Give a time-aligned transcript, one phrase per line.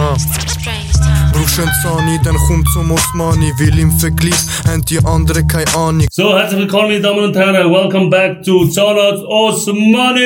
[0.00, 0.14] Ah.
[1.32, 3.50] Brauchst einen Zani, dann kommt zum Osmani.
[3.58, 4.32] Will im Vergleich
[4.64, 6.06] haben die anderen keine Ahnung.
[6.12, 7.68] So, herzlich willkommen, meine Damen und Herren.
[7.68, 10.22] Welcome back to Zahnarzt Osmani.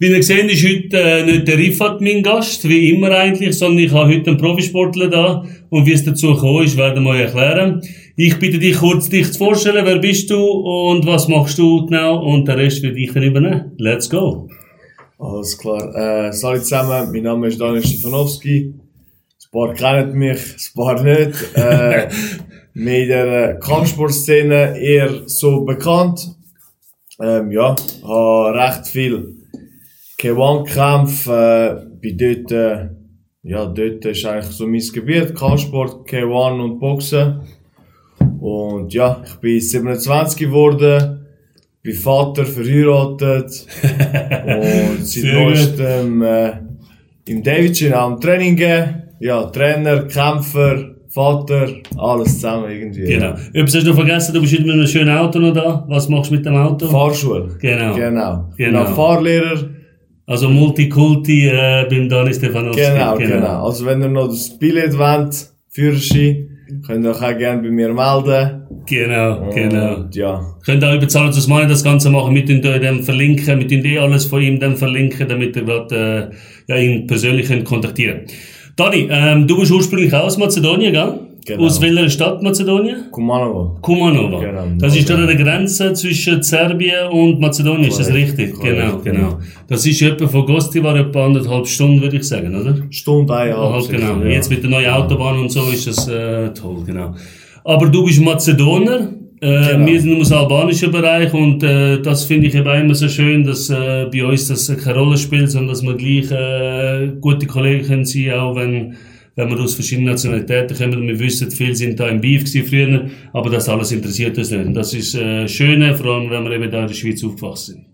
[0.00, 3.84] Wie ihr seht, ist heute äh, nicht der Rifat mein Gast, wie immer eigentlich, sondern
[3.84, 5.44] ich habe heute einen Profisportler da.
[5.68, 7.80] Und wie es dazu gekommen ist, werden wir euch erklären.
[8.16, 9.86] Ich bitte dich kurz, dich zu vorstellen.
[9.86, 12.18] Wer bist du und was machst du genau?
[12.18, 13.70] Und der Rest wird ich dann übernehmen.
[13.78, 14.48] Let's go.
[15.20, 15.94] Alles klar.
[15.94, 18.72] Äh, salut zusammen, mein Name ist Daniel Stefanowski.
[18.72, 21.54] Ein paar kennen mich, ein paar nicht.
[21.54, 22.08] Äh,
[22.72, 26.26] mir in der Kampfsportszene eher so bekannt.
[27.20, 29.36] Ähm, ja, habe recht viel
[30.18, 32.88] K1-Kämpfe, äh, bin dort, äh,
[33.42, 37.42] ja, dort ist eigentlich so mein Gebiet, Kampfsport, K1 und Boxen.
[38.40, 41.19] Und ja, ich bin 27 geworden,
[41.82, 43.66] bin Vater, verheiratet
[44.46, 46.52] und seit neuestem äh,
[47.26, 49.02] im Davidson auch im Training geben.
[49.20, 53.04] Ja, Trainer, Kämpfer, Vater, alles zusammen irgendwie.
[53.04, 53.34] Genau.
[53.52, 55.84] Übrigens hast du noch vergessen, du bist heute mit einem schönen Auto noch da.
[55.88, 56.86] Was machst du mit dem Auto?
[56.88, 57.56] Fahrschule.
[57.60, 57.94] Genau.
[57.94, 58.50] Genau.
[58.56, 58.84] Genau.
[58.86, 59.68] Fahrlehrer.
[60.26, 62.80] Also Multikulti äh, beim Dani Stefanowski.
[62.80, 66.49] Genau, genau, Also wenn ihr noch das Billett wollt, Führerschein,
[66.86, 68.62] könnt ihr euch auch gerne bei mir melden.
[68.86, 69.96] Genau, genau.
[69.96, 73.70] Und ja, Könnt auch überzahlen, das Money das Ganze machen, mit in dem verlinken, mit
[73.72, 76.30] in die alles von ihm dann verlinken, damit ihr äh,
[76.68, 78.22] ja, ihn persönlich könnt kontaktieren.
[78.76, 81.29] Dani, ähm, du bist ursprünglich aus Mazedonien, gell?
[81.46, 81.64] Genau.
[81.64, 83.10] Aus welcher Stadt Mazedonien?
[83.10, 83.78] Kumanovo.
[83.80, 84.40] Kumanova.
[84.40, 84.64] Genau.
[84.78, 88.54] Das ist an der Grenze zwischen Serbien und Mazedonien, ist das richtig?
[88.54, 89.38] korrekt, Genau, genau.
[89.66, 92.76] Das ist etwa von Gostivar etwa anderthalb Stunden, würde ich sagen, oder?
[92.90, 93.32] Stunde.
[93.32, 94.22] Halt, sicher, genau.
[94.24, 94.30] ja.
[94.30, 97.14] Jetzt mit der neuen Autobahn und so ist das äh, toll, genau.
[97.64, 99.12] Aber du bist Mazedoner.
[99.42, 99.86] Äh, Genau.
[99.86, 103.42] Wir sind aus dem albanischen Bereich und äh, das finde ich eben immer so schön,
[103.42, 107.86] dass äh, bei uns das keine Rolle spielt, sondern dass wir gleich äh, gute Kollegen
[107.86, 108.96] können sein, auch wenn,
[109.36, 111.06] wenn wir aus verschiedenen Nationalitäten kommen.
[111.06, 114.66] Wir wissen, viele sind da im Beef früher, aber das alles interessiert uns nicht.
[114.66, 117.74] Und das ist äh, Schöne, vor allem wenn wir eben da in der Schweiz aufgewachsen
[117.74, 117.86] sind.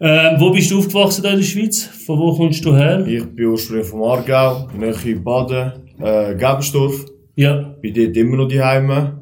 [0.00, 1.84] Ähm, wo bist du aufgewachsen in der Schweiz?
[1.84, 3.06] Von wo kommst du her?
[3.06, 7.06] Ich bin ursprünglich vom Aargau, Nähe Baden, äh, Gebensdorf.
[7.36, 7.74] Ja.
[7.80, 9.20] Bin dort immer noch daheim.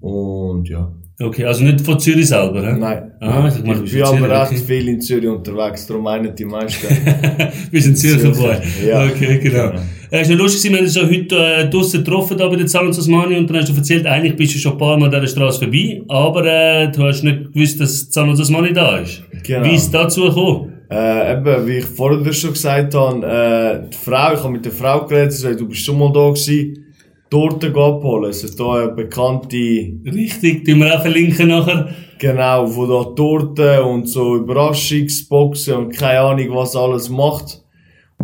[0.00, 0.92] Und ja.
[1.22, 2.76] Okay, also nicht von Zürich selber, hä?
[2.78, 3.12] Nein.
[3.20, 6.86] Ah, ich, bin in aber Zürich, recht viel in Zürich unterwegs, darum meinen die meisten.
[6.86, 7.48] okay.
[7.70, 8.56] Bist ein Zürcher Boy.
[8.86, 9.04] Ja.
[9.04, 9.68] Okay, genau.
[9.68, 9.82] Genau.
[10.10, 12.66] Es ist noch lustig, wir haben uns ja heute äh, draussen getroffen da bei der
[12.66, 15.10] Zalans Osmani und dann hast du erzählt, eigentlich bist du schon ein paar Mal an
[15.10, 19.22] dieser Straße vorbei, aber äh, du hast nicht gewusst, dass Zalans Osmani da ist.
[19.42, 19.66] Genau.
[19.66, 20.72] Wie ist es dazu gekommen?
[20.90, 24.72] Äh, eben, wie ich vorher schon gesagt habe, äh, die Frau, ich habe mit der
[24.72, 26.86] Frau geredet, sie sagt, du bist schon mal da gewesen,
[27.30, 28.30] Torten abholen.
[28.30, 31.94] Ist da eine bekannte, Richtig, tun wir auch verlinken nachher.
[32.18, 37.62] genau, wo da Torten und so Überraschungsboxen und keine Ahnung was alles macht.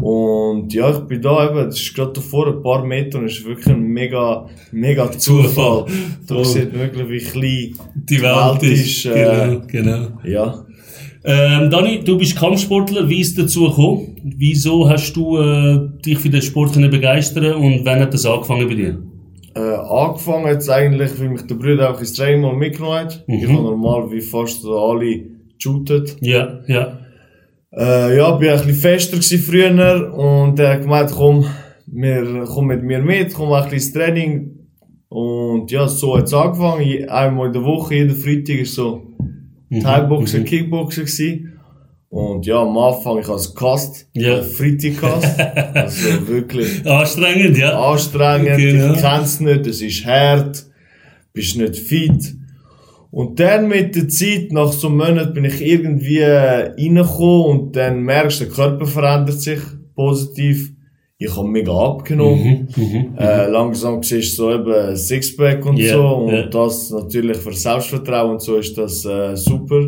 [0.00, 3.38] Und ja, ich bin da eben, das ist gerade davor, ein paar Meter, und es
[3.38, 5.86] ist wirklich ein mega, mega Zufall.
[6.26, 6.44] Da Voll.
[6.44, 10.08] sieht man wirklich, wie klein Die Welt ist, äh, genau, genau.
[10.24, 10.65] ja.
[11.28, 13.08] Ähm, Dani, du bist Kampfsportler.
[13.08, 14.16] Wie ist es dazu gekommen?
[14.36, 18.68] Wieso hast du äh, dich für den Sport können begeistern und wann hat das angefangen
[18.68, 19.02] bei dir?
[19.56, 23.24] Äh, angefangen jetzt eigentlich, weil mich der Bruder auch ins Training mal mitgenommen hat.
[23.26, 23.34] Mhm.
[23.34, 25.22] Ich habe normal wie fast alle
[25.58, 26.16] geshootet.
[26.20, 26.98] Ja, ja.
[27.76, 31.44] Äh, ja, bin ein bisschen fester früher und er hat gemeint, komm,
[31.88, 34.50] wir, komm mit mir mit, komm ein bisschen ins Training.
[35.08, 36.82] Und ja, so hat's angefangen.
[36.84, 39.02] Je- Einmal in der Woche, jeden Freitag ist so
[39.70, 41.52] Thai-Boxen, Kickboxen gewesen.
[42.08, 44.38] Und ja, am Anfang, ich als Cast, Ja.
[44.38, 45.40] äh, Freitag Cast.
[45.74, 47.78] also wirklich Anstrengend, ja.
[47.78, 48.94] anstrengend, Genau.
[48.94, 50.64] ich kenn's nicht, es ist hart,
[51.32, 52.34] bist nicht fit.
[53.10, 58.02] Und dann mit der Zeit, nach so einem Monat, bin ich irgendwie reingekommen und dann
[58.02, 59.60] merkst du, der Körper verändert sich
[59.94, 60.72] positiv.
[61.18, 62.68] Ich habe mega abgenommen.
[62.76, 63.14] Mhm.
[63.18, 66.06] Äh, langsam siehst du so eben Sixpack und Ja, so.
[66.06, 66.46] Und ja.
[66.46, 69.82] das natürlich für Selbstvertrauen und so ist das äh, super.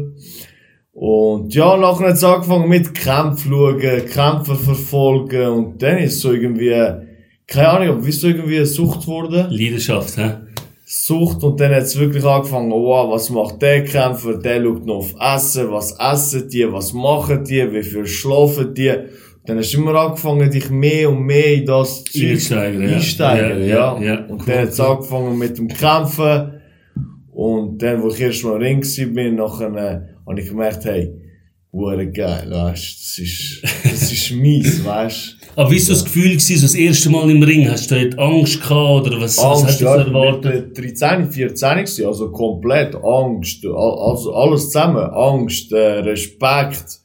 [0.93, 6.33] Und ja, nachher hat es angefangen mit Kämpfen schauen, Kämpfer verfolgen und dann ist so
[6.33, 6.75] irgendwie,
[7.47, 9.47] keine Ahnung, aber wie so irgendwie Sucht geworden.
[9.50, 10.31] Leidenschaft, hä?
[10.87, 14.97] Sucht und dann hat es wirklich angefangen, wow, was macht der Kämpfer, der schaut noch
[14.97, 18.94] auf Essen, was essen die, was machen die, wie viel schlafen die.
[19.49, 22.97] Dann hast du immer angefangen, dich mehr und mehr in das Einsteigen, ja.
[22.97, 24.03] einsteigen, Ja, ja.
[24.03, 24.25] ja.
[24.27, 26.61] Und Cool, dann hat es angefangen mit dem Kämpfen.
[27.33, 30.85] Und dann, wo ich erst mal im Ring war, bin, nachher, äh, habe ich gemerkt,
[30.85, 31.15] hey,
[31.73, 35.37] hure geil, weißt, das ist, das ist mies, weißt.
[35.56, 37.71] Aber wie so das Gefühl gewesen, so das erste Mal im Ring?
[37.71, 40.79] Hast du dort Angst gehabt oder was, was Angst, hast du ja, erwartet?
[40.79, 46.99] ich war 13, 14 gewesen, also komplett Angst, also alles zusammen, Angst, äh, Respekt,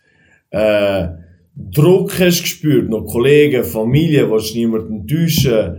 [0.50, 1.23] äh,
[1.56, 5.78] Druck hast gespürt, noch Kollegen, Familie, willst niemanden enttäuschen,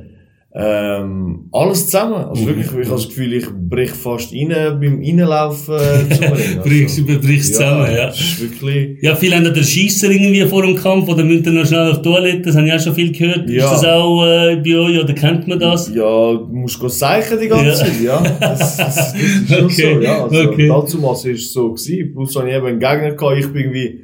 [0.56, 2.14] ähm, alles zusammen.
[2.26, 2.46] Also Mhm.
[2.46, 4.50] wirklich, ich habe das Gefühl, ich brich fast rein
[4.80, 6.60] beim Reinlaufen äh, zum Ring.
[6.62, 8.06] Brichst, brichst zusammen, ja.
[8.06, 11.52] Das ist wirklich, Ja, viele haben ja den Schiesser irgendwie vor dem Kampf oder müssen
[11.56, 13.50] noch schnell auf die Toilette, das habe ich auch schon viel gehört.
[13.50, 13.64] Ja.
[13.64, 15.88] Ist das auch äh, bei euch oder kennt man das?
[15.92, 17.74] ja, du musst go zeichen die ganze Ja.
[17.74, 18.20] Zeit, ja.
[18.38, 20.22] Das, das, das ist schon Okay, so, ja.
[20.24, 20.68] Also, okay.
[20.68, 22.12] dazu war es so gewesen.
[22.14, 24.00] Plus habe ich eben einen Gegner gehabt, ich bin irgendwie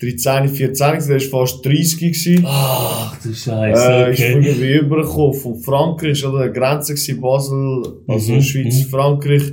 [0.00, 2.44] 13, 14, gewesen, der war fast 30 gewesen.
[2.46, 4.48] Ach, du Äh, Scheiße, Ich bin okay.
[4.48, 9.52] irgendwie übergekommen von Frankreich, oder der Grenze gewesen, Basel, also Mhm, Schweiz, Frankreich.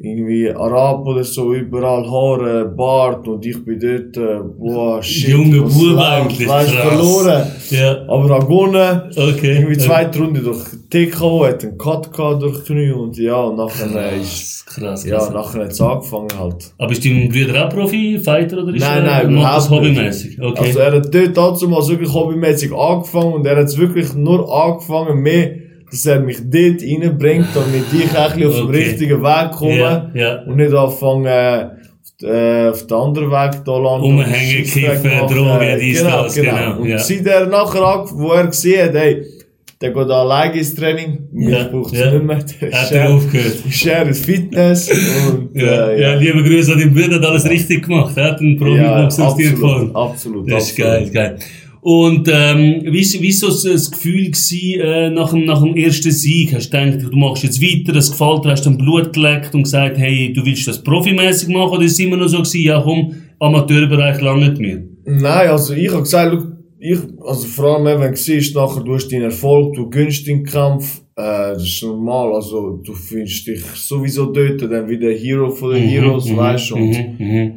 [0.00, 5.30] Irgendwie Arab oder so, überall Haare, Bart und ich bin dort, äh, boah, shit.
[5.30, 6.88] Junge was Bub läuft, eigentlich, Weißt, krass.
[6.88, 7.42] verloren.
[7.70, 9.02] Ja, Aber auch gewonnen.
[9.16, 9.56] okay.
[9.56, 14.12] Irgendwie zweite Runde durch TKO, hat einen Cut gehabt durch Knie und ja, und nachher
[14.12, 15.04] äh, ist, Krass, krass.
[15.04, 15.30] ja, krass.
[15.32, 16.72] nachher hat es angefangen halt.
[16.78, 19.96] Aber ist dein Bruder auch Profi, Fighter oder ist Nein, er, nein, das überhaupt nicht.
[19.98, 20.40] hobbymäßig?
[20.40, 20.60] Okay.
[20.64, 24.48] Also er hat dort dazu mal wirklich hobbymäßig angefangen und er hat es wirklich nur
[24.54, 25.50] angefangen mehr,
[25.90, 28.76] dass er mich dort reinbringt, damit ich ein bisschen auf dem Okay.
[28.78, 30.42] richtigen Weg komme Ja, ja.
[30.42, 31.66] und nicht anfangen, äh,
[32.70, 35.10] auf, äh, den anderen Weg da und Scheissdreck kiffen.
[35.28, 36.56] Drogen, dies, genau, das, genau.
[36.56, 36.98] genau, Und ja.
[36.98, 39.22] seit er nachher wo er gesehen hat, hey,
[39.80, 42.10] der geht alleine ins Training, mich Ja, braucht es ja.
[42.10, 42.38] nicht mehr,
[42.72, 43.54] Hat er aufgehört.
[43.70, 47.84] share ist Fitness und, Ja, äh, ja, liebe Grüße an deinen Bruder, hat alles richtig
[47.86, 48.16] gemacht.
[48.16, 50.90] Er hat einen Profi-Boxer aus dir absolut, absolut, Das ist absolut.
[50.90, 51.38] geil, geil.
[51.90, 56.52] Und ähm, wie ist so das- Gefühl gewesen, äh, nach, dem, nach dem ersten Sieg?
[56.54, 59.62] Hast du gedacht, du machst jetzt weiter, das gefällt dir, hast du Blut geleckt und
[59.62, 61.70] gesagt, hey, du willst das profimäßig machen?
[61.78, 64.84] Oder ist es immer noch so gewesen, ja komm, Amateurbereich langt mir?
[65.06, 66.36] Nein, also ich hab gesagt,
[66.78, 70.44] ich, also vor allem wenn du siehst, nachher du hast deinen Erfolg, du gönnst den
[70.44, 75.72] Kampf, äh, das ist normal, also du findest dich sowieso dort, dann wieder Hero von
[75.72, 77.52] den Heroes, weißt du, und Mhm, mhm.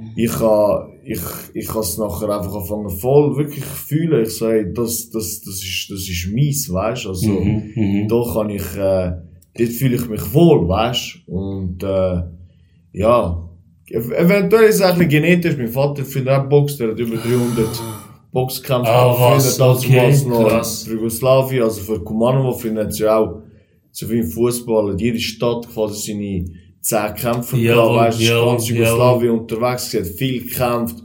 [1.04, 1.20] Ich
[1.54, 5.90] ich, ich has nachher einfach angefangen voll wirklich fühlen, ich sag, das, das, das ist,
[5.90, 8.08] das ist mies, weißt also, Mhm, mhm.
[8.08, 9.12] da kann ich, äh,
[9.58, 12.22] dort fühle ich mich wohl, weißt und, äh,
[12.94, 13.50] ja,
[13.90, 17.68] ev- eventuell ist es eigentlich genetisch, mein Vater findet auch Box, der hat über 300
[18.32, 18.90] Boxkämpfe
[19.36, 19.86] was, geführt, damals
[20.24, 20.84] okay, noch krass.
[20.84, 23.42] für Jugoslawien, also für Kumanovo findet sie auch,
[23.92, 26.46] so wie im Fußball, in jeder Stadt quasi seine
[26.82, 30.96] 10 Kämpfer Jawohl, gehabt, weißt du, jawohl, ganz Jugoslawien unterwegs, sie hat viel gekämpft.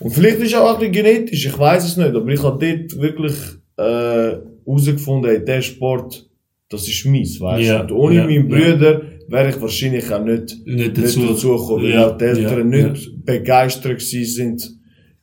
[0.00, 2.64] Und vielleicht ist es auch ein bisschen genetisch, ich weiß es nicht, aber ich habe
[2.66, 3.34] dort wirklich,
[3.76, 6.28] äh, herausgefunden, hey, der Sport,
[6.68, 7.66] das ist mies, weißt du.
[7.66, 8.56] Ja, Und ohne ja, meinen ja.
[8.56, 11.26] Brüder wäre ich wahrscheinlich auch nicht, Nicht nicht dazu.
[11.26, 14.70] dazugekommen, weil Ja, auch die Eltern ja, nicht begeistert sind,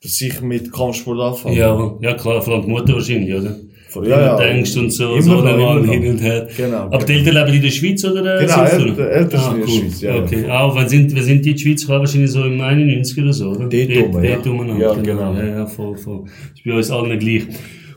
[0.02, 1.58] dass ich mit Kampfsport anfange.
[1.58, 3.56] Ja, ja klar, vor allem die Mutter wahrscheinlich, oder?
[3.90, 4.38] Vor- ja, ja.
[4.38, 5.94] denkst und so, Immer so noch, normal immer noch.
[5.94, 6.48] hin und her.
[6.56, 7.18] Genau, Aber die genau.
[7.28, 8.22] Eltern leben in der Schweiz oder?
[8.40, 9.00] Genau, Eltern-?
[9.00, 9.80] Eltern ah, sind in der cool.
[9.80, 10.22] Schweiz, ja, ja.
[10.22, 12.00] Okay, ah, wann sind, wann sind die in die Schweiz gekommen?
[12.02, 13.68] Wahrscheinlich so im 91 oder so, oder?
[13.68, 14.36] Dort rum, ja.
[14.36, 15.34] Dort rum, Ja, genau.
[15.34, 16.22] Ja, ja, voll, voll.
[16.26, 17.44] Das ist bei uns allen gleich.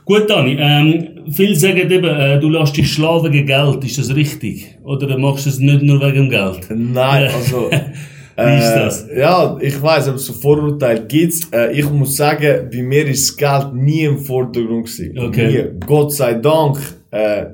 [0.05, 3.85] Gut, Dani, ähm, viele sagen eben, äh, du lässt dich schlagen wegen Geld.
[3.85, 4.75] Ist das richtig?
[4.83, 6.67] Oder machst du es nicht nur wegen Geld?
[6.69, 7.69] Nein, also.
[8.35, 9.07] Wie ist das?
[9.15, 11.47] Ja, ich weiß, aber so Vorurteile gibt's.
[11.53, 15.19] Äh, ich muss sagen, bei mir ist das Geld nie im Vordergrund gewesen.
[15.19, 15.47] Okay.
[15.47, 15.79] Nie.
[15.85, 16.79] Gott sei Dank.
[17.13, 17.45] Äh,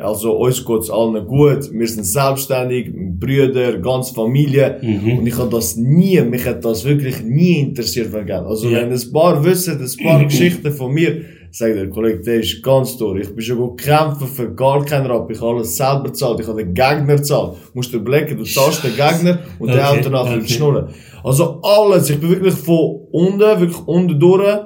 [0.00, 1.72] also uns geht's allen gut.
[1.72, 4.78] Wir sind selbstständig, Brüder, ganze Familie.
[4.80, 5.18] Mhm.
[5.18, 8.44] Und ich habe das nie, mich hat das wirklich nie interessiert wegen Geld.
[8.46, 8.78] Also Ja.
[8.82, 12.96] wenn ein paar wissen, ein paar Geschichten von mir, sagt der Kollege, der ist ganz
[12.96, 13.22] durch.
[13.22, 15.28] Ich bin schon gut kämpfen für gar keinen Rapp.
[15.32, 16.38] Ich habe alles selber gezahlt.
[16.40, 17.54] Ich habe den Gegner gezahlt.
[17.74, 20.36] Musst du überlegen, du zahlst den Gegner und der Okay, haut danach okay.
[20.38, 20.48] okay.
[20.48, 20.88] Schnurren.
[21.24, 22.08] Also alles.
[22.10, 24.58] Ich bin wirklich von unten, wirklich unten durch,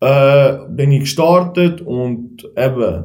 [0.00, 3.04] äh, bin ich gestartet und eben,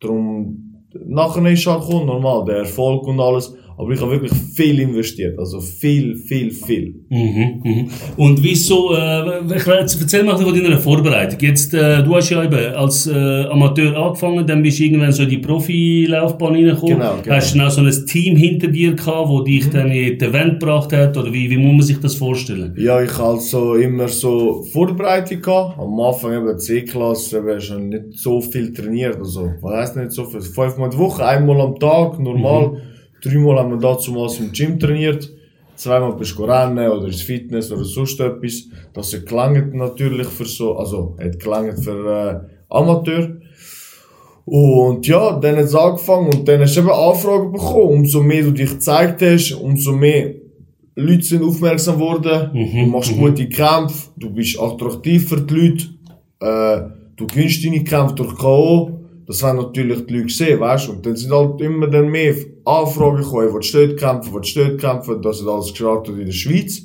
[0.00, 3.54] drum, nachher ist halt normal, der Erfolg und alles.
[3.80, 5.38] Aber ich habe wirklich viel investiert.
[5.38, 6.94] Also viel, viel, viel.
[7.08, 7.88] Mhm, mhm.
[8.18, 11.38] Und wieso, äh, erzähl mal von deiner Vorbereitung.
[11.40, 15.22] Jetzt, äh, du hast ja eben als äh, Amateur angefangen, dann bist du irgendwann so
[15.22, 16.98] in die Profilaufbahn reingekommen.
[16.98, 17.34] Genau, genau.
[17.34, 20.28] Hast du dann auch so ein Team hinter dir gehabt, wo dich dann in das
[20.28, 21.16] Event gebracht hat?
[21.16, 22.74] Oder wie, wie muss man sich das vorstellen?
[22.76, 25.78] Ja, ich hatte also immer so Vorbereitung gehabt.
[25.78, 29.16] Am Anfang eben C-Klasse, eben schon nicht so viel trainiert.
[29.16, 30.42] Also, was heisst nicht so viel?
[30.42, 32.64] Fünfmal die Woche, einmal am Tag, normal.
[32.64, 32.90] Dreimal
[33.24, 35.30] haben wir dazu mal im Gym trainiert.
[35.76, 38.68] Zweimal bist du rennen oder ins Fitness oder sonst etwas.
[38.92, 43.36] Das hat gelangt natürlich für so, also, hat gelangt für, äh, Amateur.
[44.44, 48.00] Und ja, dann hat es angefangen und dann hast du eben Anfragen bekommen.
[48.00, 50.34] Umso mehr du dich gezeigt hast, umso mehr
[50.96, 52.50] Leute sind aufmerksam geworden.
[52.52, 55.84] Mhm, Du machst gute Kämpfe, du bist attraktiv für die Leute.
[56.40, 58.99] Äh, du gewinnst deine Kämpfe durch K.O.
[59.30, 60.92] Das haben natürlich die Leute gesehen, weißt du.
[60.92, 62.34] Und dann sind halt immer dann mehr
[62.64, 65.22] Anfragen gekommen, du dort kämpfen, du dort kämpfen.
[65.22, 66.82] Das hat alles gestartet in der Schweiz.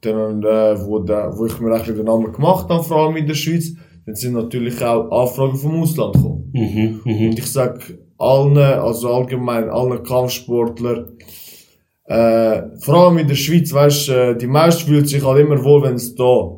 [0.00, 3.26] Dann, äh, wo, da, wo ich mir eigentlich den Namen gemacht habe, vor allem in
[3.26, 3.74] der Schweiz,
[4.06, 6.50] dann sind natürlich auch Anfragen vom Ausland gekommen.
[6.54, 7.28] Mhm, mhm.
[7.28, 7.82] Und ich sag
[8.16, 11.18] allen, also allgemein allen Kampfsportlern,
[12.06, 15.82] äh, vor allem in der Schweiz, weißt, äh, die meisten fühlen sich halt immer wohl,
[15.82, 16.50] wenn es da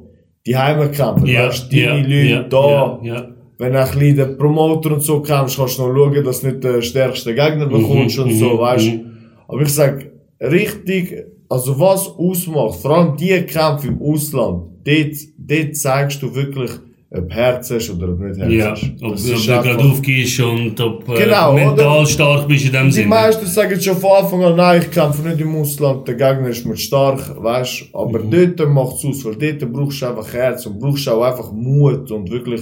[0.47, 3.39] die Heime kämpfen, Ja, weißt, deine ja, Leute ja, da, ja.
[3.61, 6.49] Wenn du ein bisschen den Promoter und so kämpfst, kannst du noch schauen, dass du
[6.49, 8.87] nicht den stärksten Gegner bekommst und so, mhm, weißt.
[8.88, 9.00] mhm.
[9.49, 10.07] Aber ich sag,
[10.40, 16.71] richtig, also was ausmacht, vor allem die Kämpfe im Ausland, dort, dort zeigst du wirklich,
[17.12, 18.85] ob Herz hast oder ob nicht Herz Ja, hast.
[19.02, 22.07] ob, du ist gerade aufgehst und ob äh, Genau, mental oder?
[22.07, 23.09] stark bist in dem Die Sinne.
[23.09, 26.64] meisten sagen schon von Anfang an, nein, ich kämpfe nicht im Ausland, der Gegner ist
[26.64, 28.55] mir stark, weißt Aber Mhm.
[28.57, 32.11] dort macht es aus, weil dort brauchst du einfach Herz und brauchst auch einfach Mut
[32.12, 32.61] und wirklich,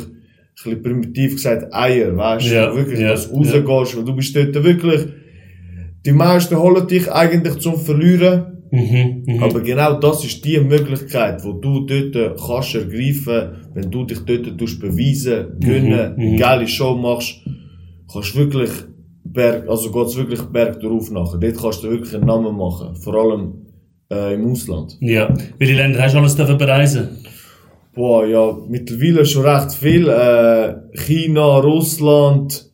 [0.65, 2.77] bisschen primitiv gesagt, Eier, weißt Ja, du?
[2.77, 5.07] Wirklich, ja, dass du rausgehst, weil du bist dort wirklich,
[6.07, 9.43] die meisten holen dich eigentlich zum Verlieren, Mhm, mhm.
[9.43, 14.59] aber genau das ist die Möglichkeit, wo du dort kannst ergreifen, wenn du dich dort
[14.59, 16.37] tust beweisen, gönnen, Mhm, eine mhm.
[16.37, 17.41] geile Show machst,
[18.13, 18.71] kannst wirklich
[19.25, 21.39] Berg, also geht's wirklich Berg drauf nachher.
[21.39, 22.95] Dort kannst du wirklich einen Namen machen.
[22.97, 23.53] Vor allem,
[24.11, 24.97] äh, im Ausland.
[25.01, 25.35] Ja.
[25.59, 27.09] Welche Länder hast du alles dürfen bereisen?
[27.99, 30.09] Boah, ja, mittlerweile schon recht viel.
[30.09, 32.71] Äh, China, Russland,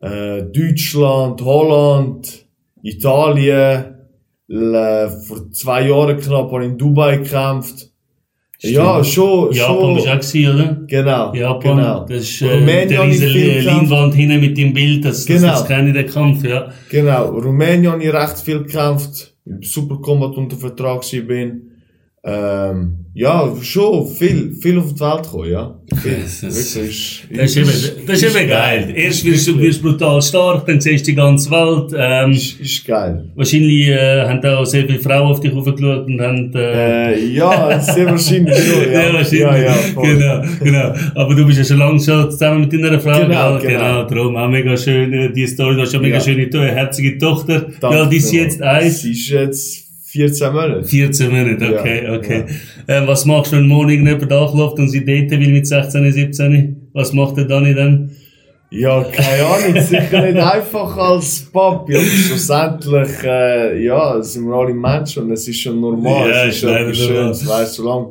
[0.00, 2.46] äh, Deutschland, Holland,
[2.82, 3.84] Italien.
[4.48, 7.90] L- vor zwei Jahren knapp habe ich in Dubai gekämpft.
[8.60, 9.96] Ja, schon, Japan schon.
[9.96, 10.80] du auch gewesen, oder?
[10.86, 11.34] Genau.
[11.34, 12.04] Japan, genau.
[12.06, 13.62] das ist äh, Rumänien der.
[13.62, 15.52] Leinwand hinten mit dem Bild, das, das, Genau.
[15.52, 16.70] das kenne ich, den Kampf, ja.
[16.90, 17.26] Genau.
[17.38, 19.34] Rumänien habe ich recht viel gekämpft.
[19.44, 21.72] Im Super Combat unter Vertrag bin.
[22.26, 25.78] Ähm, ja, schon viel, viel auf die Welt gekommen, ja.
[26.02, 26.16] Viel.
[26.22, 27.28] Das ist- Wirklich.
[27.36, 28.92] Das ist eben, das ist eben geil.
[28.96, 31.94] Erst wirst du wirst brutal stark, dann siehst du die ganze Welt.
[31.96, 33.30] Ähm, Ist, ist geil.
[33.36, 36.50] wahrscheinlich äh, haben da auch sehr viele Frauen auf dich hochgeschaut und haben...
[36.54, 39.02] Äh, Äh, ja, sehr wahrscheinlich schon, ja.
[39.06, 39.40] ja, wahrscheinlich.
[39.40, 40.94] Ja, ja, genau, genau.
[41.14, 43.20] Aber du bist ja schon lange schon zusammen mit deiner Frau.
[43.20, 43.60] Genau, genau.
[43.60, 44.04] genau.
[44.08, 45.76] Darum auch mega schön, äh, die Story.
[45.76, 46.20] Du hast ja mega Ja.
[46.22, 47.66] schöne, herzige Tochter.
[47.80, 49.02] Danke ja, die ist jetzt eins.
[49.02, 49.83] Sie ist jetzt
[50.14, 50.84] 14 Monate.
[50.84, 52.44] 14 Monate, okay, Ja, okay.
[52.86, 56.90] Ähm, was machst du, wenn morgen jemand anklopft und sie daten will mit 16, 17?
[56.92, 58.10] Was macht der Dani dann?
[58.70, 64.72] Ja, keine Ahnung, sicher nicht einfach als Papi, aber schlussendlich, äh, ja, sind wir alle
[64.74, 66.96] Menschen und es ist schon normal, Ja, es ist schon etwas.
[66.98, 68.06] Schönes, weißt, solange,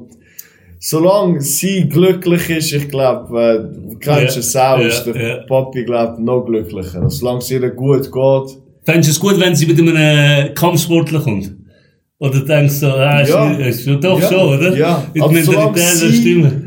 [0.79, 5.15] solange sie glücklich ist, ich glaube, äh, du kennst Ja, es auch, ja, ist der
[5.15, 5.38] ja.
[5.48, 7.10] Papi, glaube noch glücklicher.
[7.10, 11.52] Solange es ihr gut geht, Fändest du es gut, wenn sie mit einem Kampfsportler kommt?
[12.24, 13.51] Oder denkst du, ah, Ja.
[13.51, 14.77] ist, ist, doch ja, schon, oder?
[14.77, 15.34] Ja, Mit aber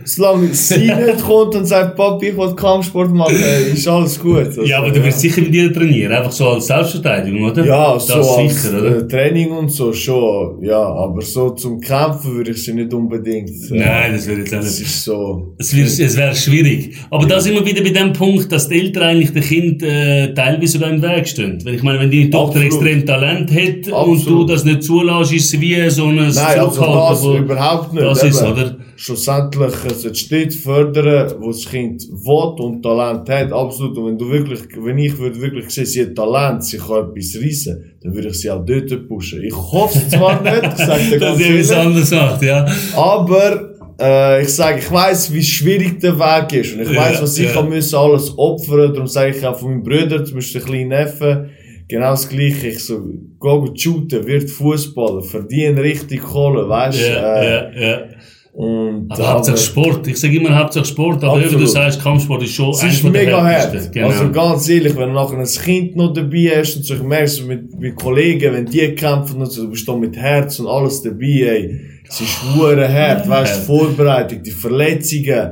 [0.07, 4.19] solange das sie, nicht kommt und sagt, Papi, ich will Kampfsport machen, äh, ist alles
[4.19, 4.37] gut.
[4.47, 7.65] Also, Ja, aber du wirst sicher mit ihr trainieren, einfach so als Selbstverteidigung, oder?
[7.65, 8.97] Ja, das so als sicher, oder?
[8.99, 13.51] äh, Training und so schon, ja, aber so zum Kämpfen würde ich sie nicht unbedingt.
[13.71, 14.89] äh, Nein, das würde ich auch Das nicht.
[14.89, 15.55] ist so.
[15.59, 16.95] Es wäre es wär schwierig.
[17.11, 20.33] Aber da sind wir wieder bei dem Punkt, dass die Eltern eigentlich dem Kind äh,
[20.35, 21.59] teilweise sogar im Weg stehen.
[21.65, 22.67] Weil ich meine, wenn deine Tochter Absolut.
[22.87, 24.49] extrem Talent hat und Absolut.
[24.49, 28.05] du das nicht zulässt, ist es wie so ein Nein, also das überhaupt nicht.
[28.07, 28.77] Das ist, oder?
[28.97, 33.97] Schlussendlich, es steht fördern, wo das Kind will und Talent hat, absolut.
[33.99, 37.37] Und wenn du wirklich, wenn ich würde wirklich sehen, sie hat Talent, sie kann etwas
[37.41, 39.43] reissen, dann würde ich sie auch dort pushen.
[39.45, 42.67] Ich hoffe es zwar nicht, ich sage dir Dass ganz etwas ehrlich, anderes macht, ja.
[42.97, 46.75] aber, äh, ich sage, ich weiss, wie schwierig der Weg ist.
[46.75, 47.62] Und ich Ja, was ich ja.
[47.62, 48.93] müssen alles opfern.
[48.93, 51.50] Darum sage ich auch von meinem Bruder, zum Beispiel den kleinen Neffen,
[51.88, 52.69] genau das Gleiche.
[52.69, 53.00] Ich so,
[53.41, 57.09] geh shooten, wird Fußballer, verdien richtig Kohle, weißt du?
[57.09, 58.05] Ja, äh, ja, ja.
[58.57, 60.07] Und, Aber Hauptsache Sport.
[60.09, 61.61] Ich sage immer Hauptsache Sport, aber Absolut.
[61.61, 63.93] du sagst, Kampfsport ist schon Es ist mega hart.
[63.93, 64.09] Genau.
[64.09, 67.43] Also ganz ehrlich, wenn du nachher ein Kind noch dabei hast und so, ich merk's
[67.43, 71.03] mit, mit Kollegen, wenn die kämpfen und so, du bist da mit Herz und alles
[71.03, 71.81] dabei, ey.
[72.09, 75.51] Es ist hure hart, weißt du, die Vorbereitung, die Verletzungen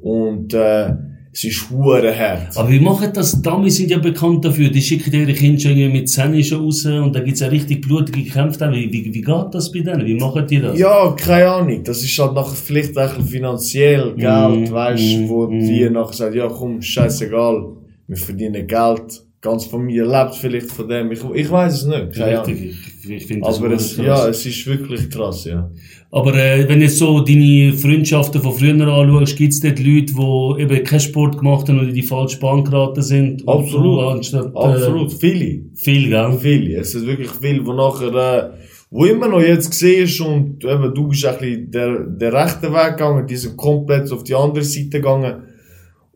[0.00, 0.92] und, äh,
[1.34, 2.56] es ist hure hart.
[2.56, 3.42] Aber wie machen das?
[3.42, 4.68] Damis sind ja bekannt dafür.
[4.70, 7.82] Die schicken ihre Kinder schon irgendwie mit Zähnen schon raus und da gibt's ja richtig
[7.86, 8.70] blutige Kämpfe.
[8.72, 10.06] Wie, wie, wie geht das bei denen?
[10.06, 10.78] Wie machen die das?
[10.78, 11.82] Ja, keine Ahnung.
[11.82, 15.60] Das ist halt nachher vielleicht auch finanziell Geld, Mm, weißt mm, wo mm.
[15.60, 17.66] die nachher sagen, ja komm, scheißegal,
[18.06, 19.23] wir verdienen Geld.
[19.44, 21.12] Ganz Familie lebt vielleicht von dem.
[21.12, 22.46] Ich, ich weiß es nicht, keine.
[22.46, 24.06] Richtig, ich, ich finde das Aber super es, krass.
[24.06, 25.70] ja, es ist wirklich krass, ja.
[26.10, 30.62] Aber äh, wenn du jetzt so deine Freundschaften von früher anschaust, gibt's dort Leute, die
[30.62, 33.46] eben keinen Sport gemacht haben oder in die falsche Bahn geraten sind?
[33.46, 33.84] Und Absolut.
[33.84, 35.12] du anstatt, Absolut.
[35.12, 35.44] Viele.
[35.44, 36.38] Äh, viel, gell?
[36.40, 36.80] Viele.
[36.80, 38.50] Es ist wirklich viel, wo nachher, äh,
[38.90, 42.96] wo immer noch jetzt siehst und eben, du bist ein bisschen der, der rechte Weg
[42.96, 45.42] gegangen, die sind komplett auf die andere Seite gegangen.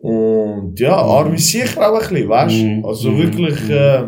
[0.00, 2.64] Und ja, Arme ist sicher auch ein bisschen, weißt du?
[2.64, 2.84] Mhm.
[2.84, 3.18] Also Mhm.
[3.18, 4.02] wirklich, äh,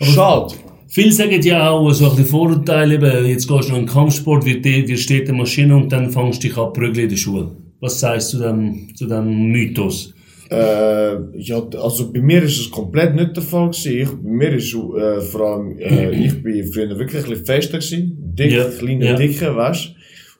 [0.00, 0.54] schade.
[0.88, 3.92] Viele sagen ja auch, so ein bisschen Vorurteile, eben, jetzt gehst du noch in den
[3.92, 7.50] Kampfsport, wird, steht eine Maschine und dann fängst du dich an prügeln in der Schule.
[7.80, 10.12] Was sagst du zu dem, zu dem Mythos?
[10.50, 14.00] Äh, ja, also bei mir ist es komplett nicht der Fall gewesen.
[14.02, 17.78] Ich, bei mir ist äh, vor allem, äh, ich bin früher wirklich ein bisschen fester
[17.78, 18.18] gewesen.
[18.34, 19.14] Dick, Ja, kleiner, ja.
[19.14, 19.94] dicker, weißt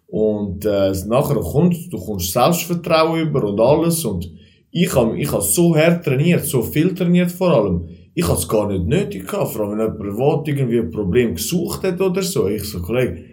[0.09, 4.05] Und äh, nachher kommst du kommst Selbstvertrauen über und alles.
[4.05, 4.29] Und
[4.71, 7.89] ich habe ich hab so hart trainiert, so viel trainiert vor allem.
[8.15, 9.53] Ich habe es gar nicht nötig gehabt.
[9.53, 12.49] Vor allem, wenn jemand will, irgendwie ein Problem gesucht hat oder so.
[12.49, 13.25] Ich so, Kollege,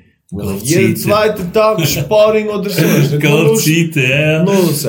[0.63, 2.84] jeden zweiten Tag Sparring oder so.
[2.84, 3.94] Ist nicht Gott lustig.
[3.94, 4.44] sei ja.
[4.44, 4.88] Los.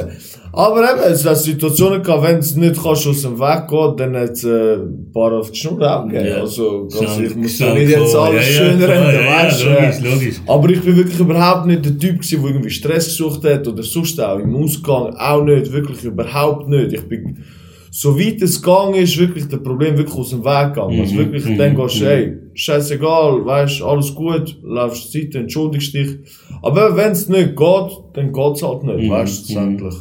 [0.53, 4.17] Aber eben, es hat Situationen gehabt, wenn es nicht kannst aus dem Weg gehen, dann
[4.17, 6.27] hat es äh, ein paar auf die Schnur abgegeben.
[6.29, 6.37] Ja.
[6.41, 9.21] Also, ganz Schon- ich muss ja nicht jetzt alles Ja, ja, schön klar, reden, ja,
[9.21, 9.69] ja, weißt du.
[9.69, 10.37] logisch, logisch.
[10.47, 13.83] Aber ich bin wirklich überhaupt nicht der Typ gewesen, der irgendwie Stress gesucht hat oder
[13.83, 16.93] sonst auch im Ausgang auch nicht, wirklich überhaupt nicht.
[16.95, 17.45] Ich bin,
[17.91, 21.01] so weit es gegangen ist, wirklich das Problem wirklich aus dem Weg gegangen.
[21.01, 22.11] Also Mhm, wirklich, mhm, dann gehst du, mhm.
[22.11, 26.17] ey, scheißegal, weißt, alles gut, laufst zur Seite, entschuldigst dich.
[26.63, 29.95] Aber wenn es nicht geht, dann geht's halt nicht, Mhm, weißt du, schlussendlich.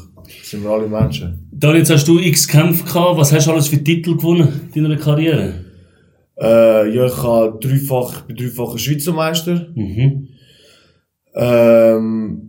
[0.44, 1.48] Sind wir alle Menschen.
[1.52, 3.18] Dann jetzt hast du x Kämpfe gehabt.
[3.18, 5.54] Was hast du alles für Titel gewonnen in deiner Karriere?
[6.40, 10.28] Äh, ja, ich habe dreifach, bin dreifacher Schweizer Meister, Mhm.
[11.36, 12.42] ähm,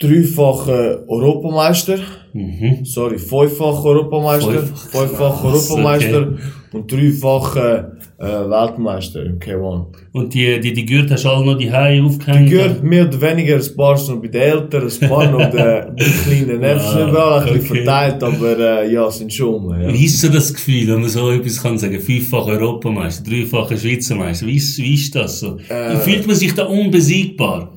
[0.00, 1.98] dreifacher Europameister,
[2.32, 2.84] Mhm.
[2.84, 6.38] sorry, fünffacher Europameister, Fünffach, fünffacher Europameister
[6.72, 9.86] und dreifacher Weltmeister im K1.
[10.12, 12.48] Und die, die, die Gürtel hast du alle noch die Haie aufgehängt?
[12.48, 15.86] Die gehört mehr oder weniger ein paar noch bei den Eltern, ein paar noch bei
[15.96, 17.84] den kleinen Neffen, Ah, ein bisschen okay.
[17.84, 19.92] verteilt, aber äh, ja, sind schon ja.
[19.92, 22.00] Wie ist so das Gefühl, wenn man so etwas kann sagen?
[22.00, 24.46] Fünffacher Europameister, dreifacher Schweizer Meister.
[24.46, 25.58] Wie ist, wie ist das so?
[25.68, 25.96] Äh.
[25.98, 27.72] Fühlt man sich da unbesiegbar?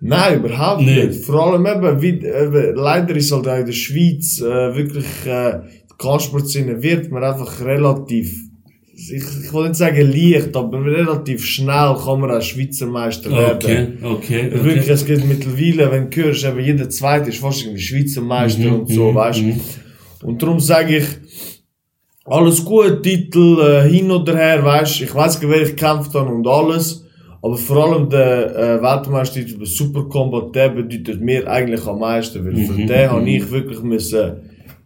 [0.00, 1.06] Nein, überhaupt Nicht.
[1.10, 1.24] nicht.
[1.24, 5.60] Vor allem eben, wie, eben, leider ist halt auch in der Schweiz äh, wirklich, äh,
[5.98, 8.34] Kampfsportszene wird man einfach relativ,
[9.10, 13.56] ich, ich will nicht sagen leicht, aber relativ schnell kann man auch Schweizer Meister werden.
[13.56, 14.64] Okay, okay, okay.
[14.64, 18.68] Wirklich, es gibt mittlerweile, wenn du hörst, eben jeder Zweite ist fast irgendwie Schweizer Meister
[18.68, 19.44] Mhm, und so, mhm, weißt du.
[19.44, 19.60] mhm.
[20.24, 21.04] Und darum sage ich,
[22.24, 25.04] alles gut, Titel äh, hin oder her, weißt du.
[25.04, 27.04] Ich weiß, gegen wer ich gekämpft habe und alles.
[27.44, 32.44] Aber vor allem der äh, Weltmeistertitel bei Super Combat, der bedeutet mir eigentlich am meisten.
[32.46, 33.10] Weil für Mhm, den mhm.
[33.10, 34.32] habe ich wirklich müssen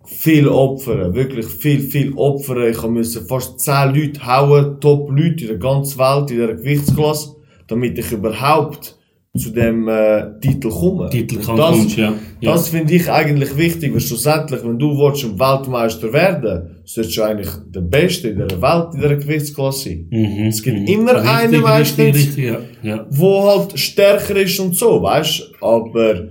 [0.07, 1.15] viel opfern.
[1.15, 2.71] Wirklich viel, viel opfern.
[2.71, 7.99] Ich müssen fast 10 Leute hauen, Top-Leute in der ganzen Welt, in dieser Gewichtsklasse, damit
[7.99, 8.97] ich überhaupt
[9.37, 11.11] zu dem äh, Titel komme.
[11.11, 12.15] Titel kann das- kommst, ja.
[12.41, 12.53] ja.
[12.53, 17.23] das finde ich eigentlich wichtig, weil schlussendlich, wenn du willst, ein Weltmeister werden, solltest du
[17.23, 20.07] eigentlich der Beste in der Welt, in der Gewichtsklasse sein.
[20.11, 20.87] Mhm, Es gibt mhm.
[20.87, 22.59] immer Richtig, einen meistens, Richtig, ja.
[22.83, 23.07] ja.
[23.11, 26.29] wo halt stärker ist und so, weißt Aber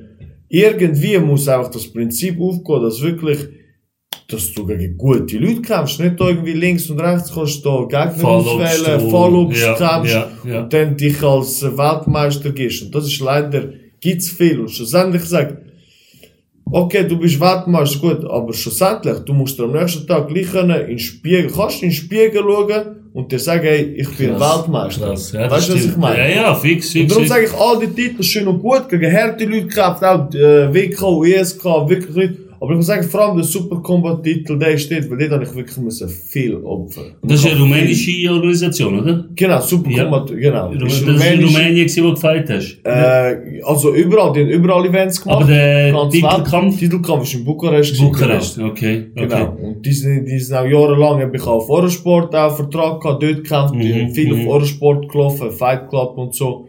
[0.50, 3.40] irgendwie muss einfach das Prinzip aufgehen, dass wirklich,
[4.28, 8.06] dass du gegen gute Leute kämpfst, nicht da irgendwie links und rechts kannst du da
[8.08, 10.60] Gegner auswählen, Fallobst ja, kämpfst ja, ja.
[10.62, 12.84] und dann dich als Weltmeister gibst.
[12.84, 14.62] Und das ist leider, gibt's viel.
[14.62, 15.58] Und schlussendlich sagt,
[16.72, 20.88] okay, du bist Weltmeister, gut, aber schlussendlich, du musst am nächsten Tag gleich können in
[20.88, 24.58] den Spiegel, kannst du in den Spiegel schauen und dir sagen, hey, ich bin Krass,
[24.58, 25.08] Weltmeister.
[25.08, 26.18] Krass, ja, weißt du, was ich meine?
[26.18, 27.08] Ja, ja, fix, Und fix.
[27.10, 27.36] darum fix.
[27.36, 31.24] sage ich, all die Titel schön und gut, gegen harte Leute gekämpft, auch äh, WK,
[31.28, 32.45] ESK, wirklich Leute.
[32.65, 35.43] Aber ich muss sagen, vor allem der Super Combat Titel, der steht, weil dort habe
[35.43, 37.13] ich wirklich müssen viel opfern.
[37.21, 39.25] Das ist eine rumänische Organisation, oder?
[39.36, 40.04] Genau, Super Ja.
[40.06, 40.73] Combat, genau.
[40.73, 42.80] Das Ist ist in Rumänien, wo du gefeiert hast.
[42.84, 45.43] Äh, also überall, die haben überall Events gemacht.
[45.43, 46.71] Aber der Ganz Titelkampf?
[46.71, 46.80] Welt.
[46.80, 47.99] Titelkampf ist in Bukarest.
[47.99, 49.12] Bukarest, okay.
[49.13, 49.28] Genau.
[49.28, 49.45] okay.
[49.45, 49.67] genau.
[49.67, 53.43] Und die sind, die sind auch jahrelang, habe ich auf Eurosport auch Vertrag gehabt, dort
[53.43, 54.41] gekämpft, Mhm, viel mhm.
[54.41, 56.67] auf Eurosport gelaufen, Fight Club und so.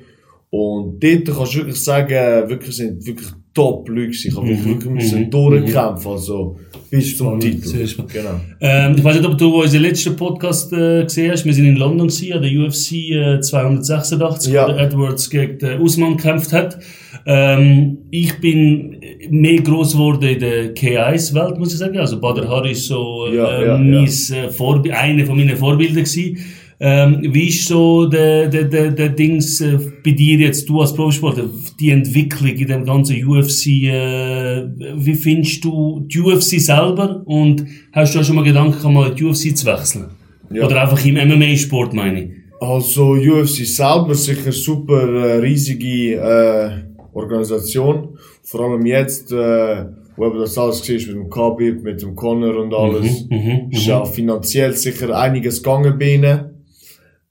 [0.50, 4.28] Und dort kannst du wirklich sagen, wirklich sind wirklich top Leute gewesen.
[4.28, 6.56] Ich habe wirklich, Mhm, wirklich müssen mhm, durchkämpfen, also
[6.90, 7.86] bis zum Titel.
[8.12, 8.40] Genau.
[8.60, 11.44] Ähm, ich weiß nicht, ob du unseren letzten Podcast äh, gesehen hast.
[11.44, 14.64] Wir sind in London gewesen, an der UFC äh, 286, Ja.
[14.68, 16.78] wo der Edwards gegen den Usman gekämpft hat.
[17.26, 21.98] Ähm, ich bin mehr groß geworden in der K1-Welt, muss ich sagen.
[21.98, 26.38] Also Bader Harris so äh, Ja, ja, mein, äh, Vorbi eine von meinen Vorbilder gewesen.
[26.78, 30.92] Ähm, wie ist so der, der, der, der Dings äh, bei dir jetzt, du als
[30.92, 31.48] Profisportler,
[31.80, 38.14] die Entwicklung in dem ganzen UFC, äh, wie findest du die UFC selber und hast
[38.14, 40.10] du auch schon mal Gedanken mal die UFC zu wechseln?
[40.52, 40.66] Ja.
[40.66, 42.30] Oder einfach im MMA-Sport, meine ich?
[42.60, 46.70] Also UFC selber sicher super äh, riesige äh,
[47.14, 48.18] Organisation.
[48.42, 49.86] Vor allem jetzt, äh,
[50.16, 53.26] wo eben das alles war mit dem Khabib, mit dem Conor und alles.
[53.30, 53.88] Mhm, mhm, Ist mhm.
[53.88, 56.55] ja finanziell sicher einiges gegangen bei ihnen.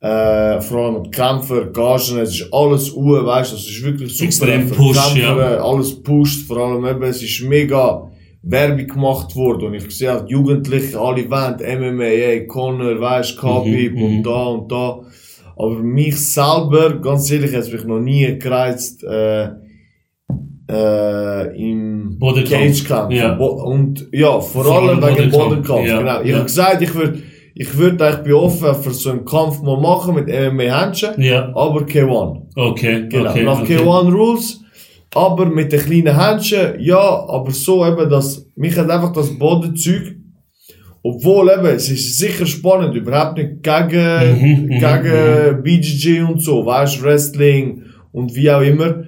[0.06, 4.26] Äh, vor allem Kämpfer, Gagen, es ist alles uhr, weißt du, es ist wirklich super.
[4.28, 5.64] Extrem push, Kämpfer, ja.
[5.64, 8.12] Alles pusht, vor allem eben, es ist mega
[8.44, 13.36] Werbung gemacht worden und ich sehe auch die Jugendlichen, alle wollen MMA, ey, Conor, weißt,
[13.40, 14.18] Khabib Mhm, mhm.
[14.18, 15.00] und da und da.
[15.58, 19.48] Aber mich selber, ganz ehrlich, hat mich noch nie gereizt, äh,
[20.70, 22.20] äh, im.
[22.20, 23.12] Cage-Kampf.
[23.14, 23.36] Ja.
[23.38, 25.38] Und ja, vor, allem wegen Bodenkampf.
[25.50, 25.88] Bodenkampf.
[25.88, 26.00] Ja.
[26.00, 26.22] Genau.
[26.22, 26.36] Ich Ja.
[26.36, 27.24] habe gesagt, ich würde
[27.58, 31.82] ich würd eigentlich bin offen für so einen Kampf mal machen mit MMA-Händchen, Ja, aber
[31.86, 32.42] K1.
[32.56, 33.44] okay, Genau, okay.
[33.44, 33.78] nach okay.
[33.78, 34.62] K1 Rules.
[35.14, 40.16] Aber mit den kleinen Händchen, ja, aber so eben, dass, mich hat einfach das Bodenzeug,
[41.02, 46.66] obwohl eben, es ist sicher spannend, überhaupt nicht gegen, Mhm, mhm, gegen BJJ und so,
[46.66, 49.05] weißt, Wrestling und wie auch immer.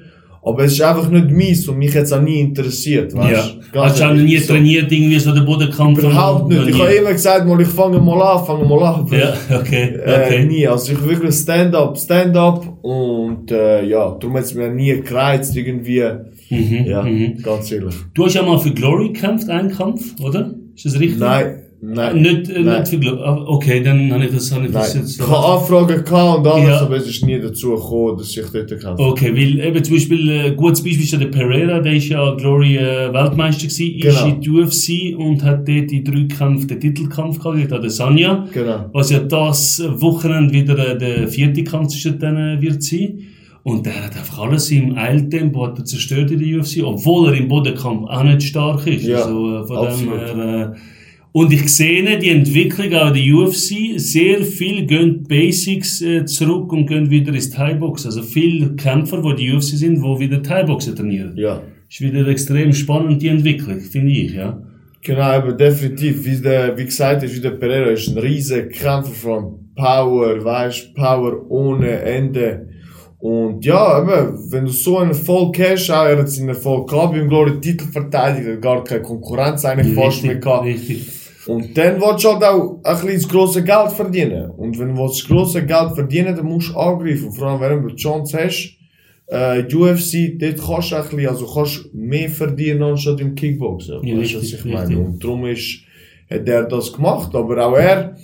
[0.48, 3.22] Aber es ist einfach nicht meins und mich hat es auch nie interessiert, Ja.
[3.22, 4.54] weißt Ganz Hast du auch nie so.
[4.54, 6.00] trainiert, irgendwie so den Bodenkampf?
[6.00, 6.68] Überhaupt nicht.
[6.70, 9.08] Ich habe immer gesagt, mal, ich fange mal an, fange mal an.
[9.12, 10.46] Ja, okay, äh, okay.
[10.46, 10.68] nie.
[10.68, 16.04] Also ich wirklich Stand-up, Stand-up und äh, ja, darum hat es mir nie gereizt irgendwie.
[16.50, 17.42] Mhm, Ja, mhm.
[17.44, 17.94] ganz ehrlich.
[18.14, 20.54] Du hast ja mal für Glory gekämpft, einen Kampf, oder?
[20.76, 21.20] Ist das richtig?
[21.20, 22.22] Nein, nein.
[22.22, 22.80] Nicht, äh, nein.
[22.82, 23.22] nicht für Glory.
[23.24, 25.04] Ah, Okay, dann habe ich das, habe ich das Nein.
[25.04, 25.20] jetzt.
[25.20, 26.82] Ich habe Anfragen gehabt und alles, Ja.
[26.82, 28.96] aber es ist nie dazu gekommen, dass ich dort kämpfe.
[29.00, 32.36] Okay, weil eben zum Beispiel, äh, gutes Beispiel ist ja der Pereira, der ist ja
[32.36, 34.28] Glory äh, Weltmeister gewesen, ist Genau.
[34.28, 38.48] in die UFC und hat dort in drei Kämpfen den Titelkampf gehabt gegen Adesanya.
[38.54, 38.90] Genau.
[38.94, 43.20] Was ja das Wochenende wieder äh, der vierte Kampf zwischen denen wird sein.
[43.64, 47.34] Und der hat einfach alles im Eiltempo hat er zerstört in der UFC, obwohl er
[47.34, 49.04] im Bodenkampf auch nicht stark ist.
[49.06, 50.20] Ja, also, äh, von dem absolut.
[50.22, 50.80] her, äh,
[51.32, 54.00] und ich sehe die Entwicklung auch der UFC.
[54.00, 58.06] Sehr viel gehen Basics äh, zurück und gehen wieder ins Thai-Box.
[58.06, 61.34] Also viele Kämpfer, die die UFC sind, die wieder Thai-Boxen trainieren.
[61.36, 61.62] Ja.
[61.90, 64.62] Ist wieder extrem spannend, die Entwicklung, finde ich, ja.
[65.02, 66.26] Genau, aber definitiv.
[66.26, 70.96] Wie, der, wie gesagt ist, wie der Pereira ist ein riesiger Kämpfer von Power, weißt,
[70.96, 72.68] Power ohne Ende.
[73.20, 77.14] Und ja, eben, wenn du so einen Erfolg hast, auch er hat seinen Erfolg gehabt
[77.14, 80.66] beim Glory Titel verteidigt, gar keine Konkurrenz eigentlich fast mehr Richtig, gehabt.
[80.66, 81.08] richtig.
[81.48, 84.52] Und dann willst du halt auch ein bisschen das grosse Geld verdienen.
[84.52, 87.32] Und wenn du das grosse Geld verdienen dann musst du angreifen.
[87.32, 88.76] Vor allem, wenn du die Chance hast,
[89.28, 94.06] äh, UFC, dort kannst du ein bisschen, also kannst mehr verdienen anstatt im Kickboxen.
[94.06, 94.80] Ja, weißt du, was richtig, ich meine?
[94.90, 94.98] richtig.
[94.98, 95.80] Und darum ist,
[96.30, 97.34] hat er das gemacht.
[97.34, 98.16] Aber auch er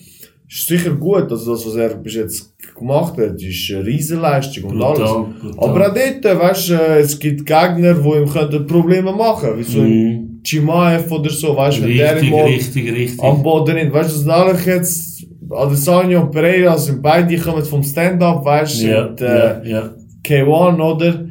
[0.47, 1.32] ist sicher gut.
[1.32, 5.39] Also das, was er bis jetzt gemacht hat, ist eine Riesenleistung und Brutal, alles.
[5.41, 5.69] brutal.
[5.69, 9.57] Aber auch dort, weißt du, äh, es gibt Gegner, die ihm Probleme machen.
[9.57, 10.29] Wie so ein Mhm.
[10.45, 13.23] Chimaev oder so, weißt du, der mal richtig, richtig.
[13.23, 13.93] am Boden nicht.
[13.93, 19.07] Weißt du, das dadurch jetzt, Adesanya und Pereira sind beide kommen vom Stand-up, weißt du,
[19.09, 19.89] und, äh, ja.
[20.25, 21.25] K1, oder?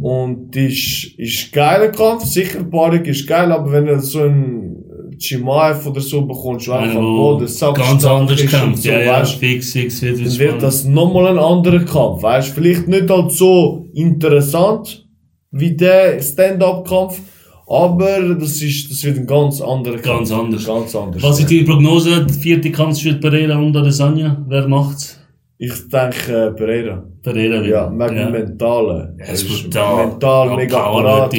[0.00, 4.76] Und ist, ist geiler Kampf, sicher, Parik ist geil, aber wenn du so einen
[5.18, 8.82] Chimaev oder so bekommst, du einfach am Boden, sack ganz anders kämpft.
[8.82, 12.50] so, ja, ja, weißt fix, fix, wird dann wird das nochmal ein anderer Kampf, weißt
[12.50, 15.06] du, vielleicht nicht halt so interessant,
[15.50, 17.20] wie der Stand-up-Kampf,
[17.66, 20.30] aber das ist, das wird ein ganz anderer Kampf.
[20.30, 20.64] Ganz anders.
[20.64, 21.22] Ganz anders.
[21.22, 22.24] Was ist deine Prognose?
[22.24, 24.42] Der vierte Kampf zwischen Pereira und Adesanya?
[24.48, 25.17] Wer macht's?
[25.60, 27.02] Ich denke äh, Pereira.
[27.20, 27.60] Pereira.
[27.62, 29.18] Ja, wegen dem Mentalen.
[29.18, 30.06] Er ist brutal.
[30.06, 31.34] Mental, Ja, mega Power, parat.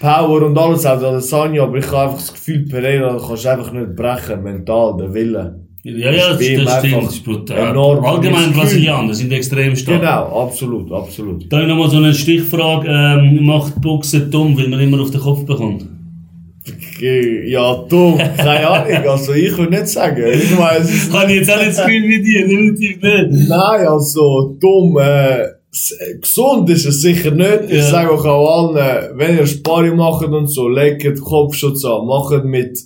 [0.00, 3.48] Power und alles, auch der Sanja, aber ich habe einfach das Gefühl, Pereira kannst du
[3.50, 5.60] einfach nicht brechen, mental, der Wille.
[5.84, 7.02] Ja, ja, das, das stimmt.
[7.10, 7.70] ist brutal.
[7.70, 8.04] enorm.
[8.04, 10.00] Allgemein Brasilianer sind extrem stark.
[10.00, 11.52] Genau, absolut, absolut.
[11.52, 12.88] Da habe ich nochmal so eine Stichfrage.
[12.88, 15.84] Ähm, macht Boxen dumm, weil man immer auf den Kopf bekommt?
[17.02, 20.22] Ja, dumm, keine Ahnung, also ich würde nicht sagen.
[20.32, 23.48] Ich meine, Habe ich jetzt auch nicht das Gefühl wie dir, definitiv nicht.
[23.48, 25.46] Nein, also dumm, äh,
[26.20, 27.62] gesund ist es sicher nicht.
[27.68, 27.82] Ich Ja.
[27.90, 32.06] sage auch allen, äh, wenn ihr Sparring macht und so, legt den Kopfschutz an.
[32.06, 32.78] Macht mit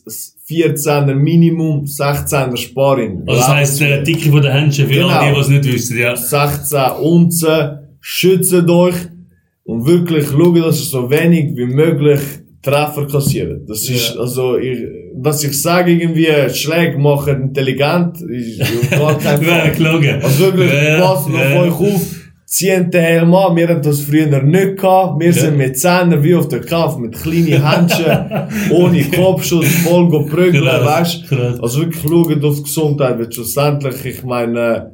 [0.48, 3.22] 14er Minimum, 16er Sparring.
[3.26, 5.08] Also das heisst, äh, Dicke von den Händchen, für Genau.
[5.08, 6.14] alle, die es nicht wissen, ja.
[6.16, 8.94] 16 Unzen, schützt euch
[9.64, 12.20] und wirklich schaut, dass ihr so wenig wie möglich
[12.70, 13.68] Treffer kassiert.
[13.68, 14.20] Das ist, Ja.
[14.20, 14.78] also, ich,
[15.14, 20.20] dass ich sage irgendwie, Schläge machen intelligent, ist gar keinen Wäre gelogen.
[20.22, 22.00] Also wirklich, Ja, passt auf euch auf.
[22.48, 23.56] Zieht den Helm an.
[23.56, 25.20] Wir haben das früher nicht gehabt.
[25.20, 28.18] Wir sind mit Zähnen wie auf der Kampf, mit kleinen Händchen,
[28.70, 30.08] ohne Kopfschutz, voll
[30.62, 31.60] Krass, weißt krass.
[31.60, 34.92] Also wirklich schauen auf die Gesundheit, weil schlussendlich, ich meine,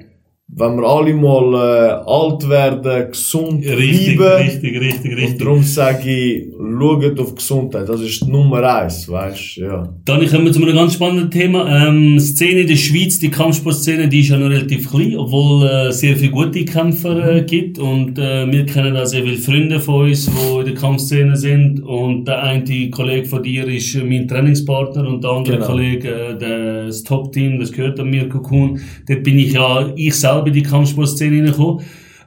[0.55, 4.49] wenn wir alle mal äh, alt werden, gesund Richtig, bleiben.
[4.49, 5.39] richtig, richtig, Und richtig.
[5.39, 6.45] darum sage ich,
[6.79, 7.89] schaut auf Gesundheit.
[7.89, 9.89] Das ist Nummer eins, weißt ja.
[10.05, 11.89] Dann kommen wir zu einem ganz spannenden Thema.
[11.89, 15.91] Ähm, Szene in der Schweiz, die Kampfsportszene, die ist ja noch relativ klein, obwohl äh,
[15.91, 17.79] sehr viele gute Kämpfer äh, gibt.
[17.79, 21.81] Und äh, wir kennen auch sehr viele Freunde von uns, die in der Kampfszene sind.
[21.83, 25.67] Und der eine Kollege von dir ist äh, mein Trainingspartner und der andere Genau.
[25.67, 28.79] Kollege, äh, das Top-Team, das gehört an Mirko Kuhn.
[29.09, 31.85] Dort bin ich ja, ich selber in die Kampfsportszene hineingekommen.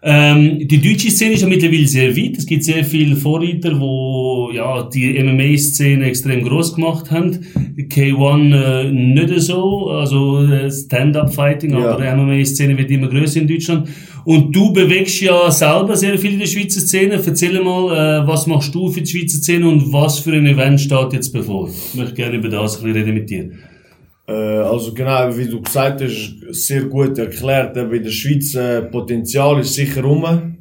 [0.08, 2.38] Ähm, die deutsche Szene ist ja mittlerweile sehr weit.
[2.38, 7.40] Es gibt sehr viele Vorreiter, wo ja die MMA-Szene extrem groß gemacht haben.
[7.76, 11.94] K1 äh, nicht so, also äh, Stand-up-Fighting, Ja.
[11.94, 13.88] aber die MMA-Szene wird immer größer in Deutschland.
[14.26, 17.20] Und du bewegst ja selber sehr viel in der Schweizer Szene.
[17.26, 20.82] Erzähl mal, äh, was machst du für die Schweizer Szene und was für ein Event
[20.82, 21.68] steht jetzt bevor?
[21.70, 23.50] Ich möchte gerne über das ein bisschen reden mit dir.
[24.28, 27.78] Also genau, wie du gesagt hast, sehr gut erklärt.
[27.78, 28.58] Eben in der Schweiz
[28.92, 30.56] Potenzial ist sicher rum.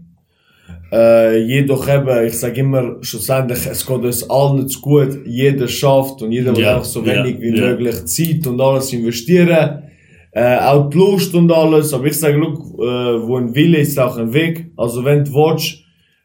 [0.94, 5.26] Äh, jedoch eben, ich sage immer, schlussendlich, es geht uns allen zu gut.
[5.26, 7.66] Jeder schafft und jeder will Ja, auch so ja, wenig wie ja.
[7.66, 9.82] möglich Zeit und alles investieren.
[10.30, 11.92] Äh, auch die Lust und alles.
[11.92, 14.70] Aber ich sage, look, äh, wo ein Wille ist, auch ein Weg.
[14.76, 15.78] Also wenn du willst,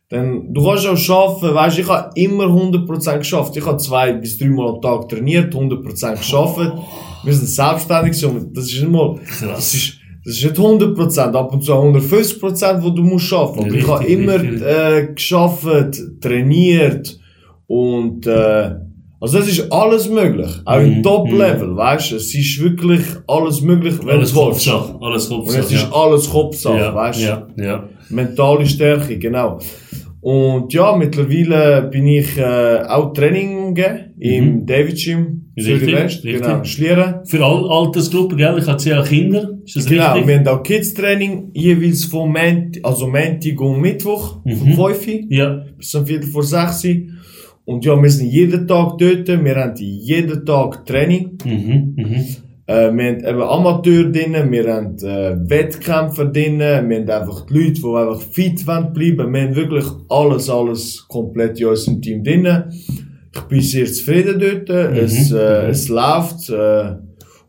[0.09, 3.57] dann, du kannst auch schaffen, weißt, ich habe immer 100% geschafft.
[3.57, 6.73] Ich habe zwei bis drei Mal am Tag trainiert, 100% geschafft.
[7.23, 8.21] Wir sind selbstständig,
[8.53, 9.93] das ist nicht mal, das ist,
[10.25, 13.59] das ist nicht 100%, ab und zu auch 150%, wo du musst schaffen.
[13.65, 15.65] Aber ich habe immer, äh, geschafft,
[16.21, 17.19] trainiert
[17.67, 18.71] und, äh,
[19.21, 20.49] also es ist alles möglich.
[20.63, 24.65] Auch im Top-Level, weißt du, es ist wirklich alles möglich, wenn Alles du willst.
[24.69, 25.75] Kopfsache, alles Und es Kopfsache.
[25.75, 27.23] ist alles Kopfsache, ja, weißt du.
[27.25, 27.89] ja, ja.
[28.09, 29.59] Mentale Stärke, genau.
[30.21, 36.41] Und ja, mittlerweile bin ich äh, auch Training geben im David Gym Richtig, West, richtig.
[36.41, 37.15] genau, Schlieren.
[37.25, 38.57] Für alle Altersgruppen, gell?
[38.59, 39.57] Ich hatte ja auch Kinder.
[39.65, 40.27] Ist das Genau, richtig?
[40.27, 44.93] wir haben auch Kids Training, jeweils vom Mont also Montag und Mittwoch, vom 5 Uhr
[45.29, 45.63] Ja.
[45.77, 46.95] bis zum Viertel vor 6 Uhr.
[47.65, 51.37] Und ja, wir sind jeden Tag dort, wir haben jeden Tag Training.
[51.45, 52.25] Mhm, mhm.
[52.69, 57.53] Äh, wir haben eben Amateur drin, wir haben äh, Wettkämpfer drin, wir haben einfach die
[57.55, 59.33] Leute, die einfach fit wollen bleiben.
[59.33, 62.47] Wir haben wirklich alles, alles komplett in unserem Team drin.
[63.33, 66.93] Ich bin sehr zufrieden dort, es, äh, es läuft äh,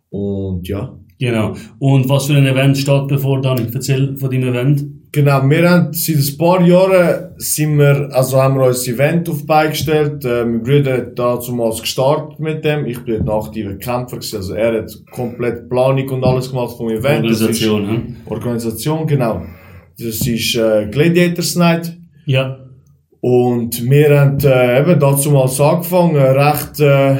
[0.08, 0.96] und ja.
[1.18, 1.54] Genau.
[1.78, 3.70] Und was für ein Event steht bevor dann?
[3.74, 4.86] Erzähl von deinem Event.
[5.12, 9.28] Genau, wir haben seit ein paar Jahren sind wir, also haben wir uns ein Event
[9.28, 10.24] auf die Beine gestellt.
[10.24, 12.86] Äh, mein Bruder hat damals gestartet mit dem.
[12.86, 14.36] Ich bin ein aktiver Kämpfer gewesen.
[14.36, 17.24] Also er hat komplett Planung und alles gemacht vom Event.
[17.24, 18.16] Das ist- Organisation, hm?
[18.26, 19.42] Organisation, genau.
[19.98, 21.96] Das ist äh, Gladiators Night.
[22.26, 22.58] Ja.
[23.20, 27.16] Und wir haben äh, eben dazu mal angefangen, recht, äh,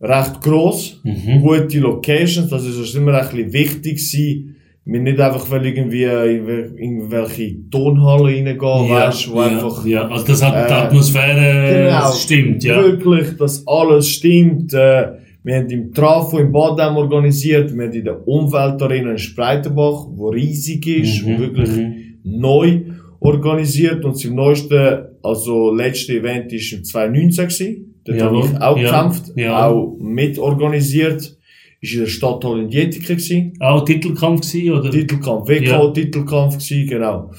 [0.00, 1.42] recht gross, Mhm.
[1.42, 4.49] gute Locations, das ist uns immer ein bisschen wichtig gewesen.
[4.86, 8.58] Wir nicht einfach weil irgendwie äh, in wel- irgendwelche Tonhallen reingehen,
[8.90, 10.08] weißt, wo ja, einfach ja.
[10.08, 12.12] Also das hat die Äh, Atmosphäre genau.
[12.12, 12.82] stimmt, ja.
[12.82, 14.72] wirklich, dass alles stimmt.
[14.72, 15.12] Äh,
[15.42, 20.28] wir haben im Trafo im Badam organisiert, wir haben in der Umweltarena in Spreitenbach, wo
[20.30, 21.94] riesig ist Mhm, und wirklich mhm.
[22.24, 22.80] neu
[23.20, 27.94] organisiert und im neuesten, also letzte Event ist im 2019 gewesen.
[28.04, 29.66] Dort Jawohl, habe ich auch ja, gekämpft, ja.
[29.68, 31.36] auch mitorganisiert.
[31.82, 33.52] Ist in der Stadthalle in Dietike gewesen.
[33.60, 34.90] Auch Titelkampf gewesen, oder?
[34.90, 35.80] Titelkampf, Ja.
[35.80, 37.30] WK-Titelkampf gewesen, genau.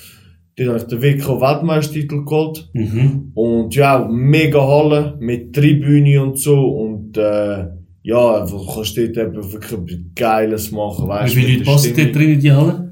[0.55, 2.69] Dort habe ich den WK-Weltmeistertitel geholt.
[2.73, 3.31] Mhm.
[3.33, 7.65] Und ja, mega Halle mit Tribüne und so und äh,
[8.03, 11.63] ja, einfach du kannst dort eben wirklich etwas Geiles machen, Wie weißt viele mit Leute
[11.65, 12.91] der passen dort drin in die Halle?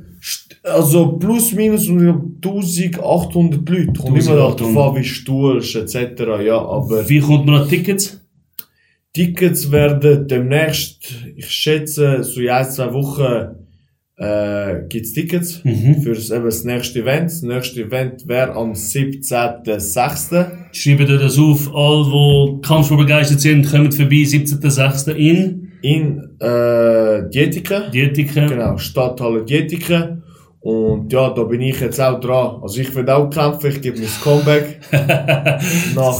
[0.63, 3.93] Also plus minus um 1800 Leute.
[3.93, 4.77] Kommt immer darauf 1800.
[4.77, 6.45] an, wie du etc.
[6.45, 8.18] Ja, aber Wie kommt man an Tickets?
[9.13, 13.55] Tickets werden demnächst, ich schätze, so in ein, zwei Wochen
[14.17, 16.01] äh, gibt's Tickets Mhm.
[16.03, 17.31] für das, eben das nächste Event.
[17.31, 20.47] Das nächste Event wäre am 17.06.
[20.73, 21.73] Schreiben dir das auf.
[21.73, 25.11] Alle, die Kampfsport begeistert sind, kommen vorbei, 17.06.
[25.15, 27.89] in in äh, Dietike.
[27.93, 28.45] Dietike.
[28.47, 30.21] Genau, Stadthalle Dietike.
[30.59, 32.57] Und ja, da bin ich jetzt auch dran.
[32.61, 34.81] Also ich will auch kämpfen, ich gebe mir das Comeback.
[35.95, 36.19] nach,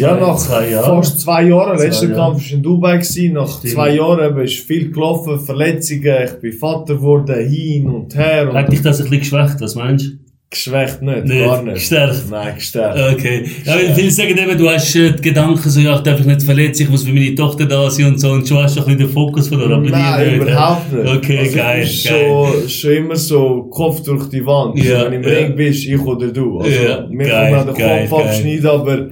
[0.00, 1.02] ja, nach zwei Jahren.
[1.02, 1.76] fast zwei Jahren.
[1.78, 2.16] Zwei Letzter Jahre.
[2.32, 2.96] Kampf war in Dubai.
[2.96, 3.32] Gewesen.
[3.34, 3.72] Nach Stimmt.
[3.74, 8.48] zwei Jahren eben ist viel gelaufen, Verletzungen, ich bin Vater geworden, hin und her.
[8.50, 10.10] Und Hat dich das ein bisschen geschwächt, was meinst du?
[10.50, 11.74] geschwächt nicht, Nicht, gar nicht.
[11.76, 12.24] gestärkt.
[12.30, 12.98] Nein, gestärkt.
[13.14, 13.46] Okay.
[13.64, 16.26] Ja, weil viele sagen eben, du hast äh, die Gedanken so, ja, ich darf mich
[16.26, 18.80] nicht verletzen, ich muss für meine Tochter da sein und so, und schon hast du
[18.80, 21.08] ein bisschen den Fokus von der aber Nein, nicht, überhaupt nicht.
[21.10, 22.26] Okay, also geil, ich geil.
[22.28, 24.78] Schon, schon immer so Kopf durch die Wand.
[24.78, 25.38] Ja, Also, wenn im ja.
[25.38, 26.58] Ring bist, ich oder du.
[26.60, 28.26] Also, Ja, mir geil, kann man den Kopf geil.
[28.28, 29.08] abschneiden, aber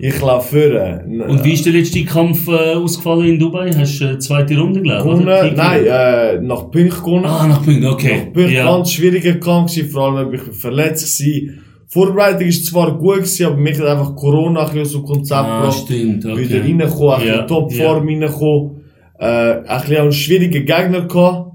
[0.00, 1.20] ich laufe führen.
[1.22, 3.70] Und wie ist der letzte Kampf äh, ausgefallen in Dubai?
[3.76, 4.80] Hast du äh, zweite Runde?
[4.82, 7.26] Kick- nein, äh, nach Pünch gewonnen.
[7.26, 8.24] Ah, nach Punkten, okay.
[8.26, 8.64] Nach Pünch ja.
[8.64, 11.60] ganz schwieriger Kampf gewesen, vor allem, weil ich verletzt gewesen.
[11.88, 15.60] Vorbereitung ist zwar gut gewesen, aber mich hat einfach Corona ein aus dem Konzept Ah,
[15.60, 15.78] gebracht.
[15.84, 16.38] stimmt, okay.
[16.48, 18.70] Wieder reingekommen, ein Ja, bisschen Topform reingekommen.
[19.18, 21.49] Äh, ein bisschen auch einen schwierigen Gegner gehabt.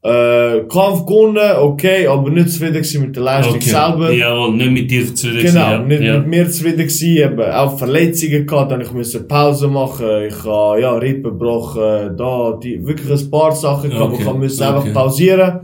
[0.00, 3.68] Äh, Kampf gewonnen, okay, aber nicht zufrieden gewesen mit der Leistung Okay.
[3.70, 4.12] selber.
[4.12, 6.18] Jawohl, nicht mit dir zufrieden Genau, gewesen, nicht ja.
[6.18, 10.80] mit mir zufrieden gewesen, eben auch Verletzungen gehabt, dann ich musste Pause machen, ich habe,
[10.80, 14.76] ja, Rippen gebrochen, da, die, wirklich ein paar Sachen gehabt, Okay, ich musste okay.
[14.76, 15.60] einfach pausieren.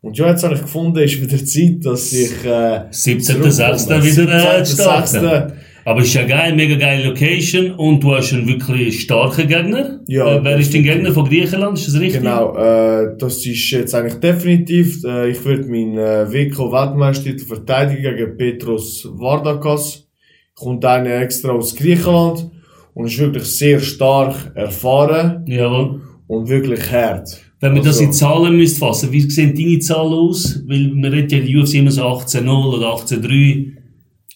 [0.00, 4.02] Und ja, jetzt habe ich gefunden, ist wieder Zeit, dass ich, äh, 17.06.
[4.02, 5.18] wieder äh, starten.
[5.24, 5.52] 17.06..
[5.84, 10.00] Aber ist ja geil, mega geile Location und du hast einen wirklich starken Gegner.
[10.06, 11.76] Ja, äh, wer ist dein Gegner von Griechenland?
[11.78, 12.20] Ist das richtig?
[12.22, 15.02] Genau, äh, das ist jetzt eigentlich definitiv.
[15.04, 20.06] Äh, ich würde meinen äh, WK-Weltmeister verteidigen gegen Petros Vardakas.
[20.54, 22.48] Kommt einer extra aus Griechenland
[22.94, 26.02] und ist wirklich sehr stark erfahren Jawohl.
[26.28, 27.40] und wirklich hart.
[27.60, 30.62] Wenn wir das Also- in Zahlen müsst fassen, wie sehen deine Zahlen aus?
[30.68, 33.71] Weil man redet ja in der UFC immer so 18-0 oder 18-3.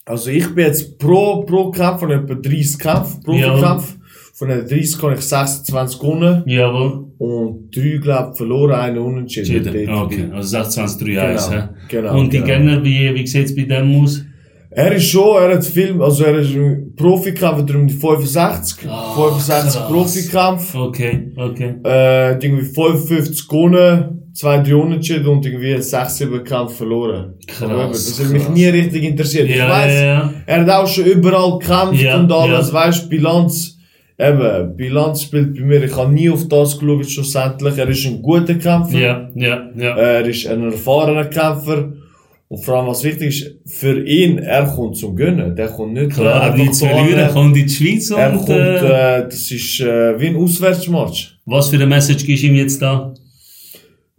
[0.08, 3.58] Also ich bin jetzt pro, pro Kampf von etwa 30 Kämpfen, pro Ja.
[3.60, 3.96] Kampf.
[4.34, 7.06] Von den 30 kann ich 26 gewonnen Jawohl.
[7.18, 9.66] und 3, glaube verloren, einen unentschieden.
[9.66, 9.94] Entschieden.
[9.94, 11.04] Okay, also 26-3-1.
[11.06, 11.68] Genau, hä?
[11.88, 12.46] genau, Und die genau.
[12.46, 14.22] Gegner, wie, wie sieht's bei dem aus?
[14.70, 17.94] Er ist schon, er hat viel, also er ist ein Profikampf, hat er um die
[17.94, 19.88] 65, Ah, 65 krass.
[19.88, 21.74] Profikampf, Okay, okay.
[21.84, 27.34] äh, irgendwie 55 gewonnen, 2, 3 unentschieden und irgendwie 6, 7 Kämpfe verloren.
[27.46, 29.48] Krass, das hat mich nie richtig interessiert.
[29.48, 30.34] ich Ja, weiss, ja, ja.
[30.46, 32.74] er hat auch schon überall gekämpft und alles, ja.
[32.74, 33.78] weißt, Bilanz,
[34.18, 38.20] eben, Bilanz spielt bei mir, ich habe nie auf das geschaut, schlussendlich, er ist ein
[38.22, 38.98] guter Kämpfer.
[38.98, 39.96] Ja, ja, ja.
[39.96, 41.92] Er ist ein erfahrener Kämpfer.
[42.48, 45.56] Und vor allem, was wichtig ist, für ihn, er kommt zum Gönnen.
[45.56, 47.32] Der kommt nicht Klar, nicht zu so verlieren, an.
[47.32, 51.38] kommt in die Schweiz Er und, kommt, äh, äh, das ist äh, wie ein Auswärtsmatch.
[51.44, 53.12] was für eine Message gibst du ihm jetzt da?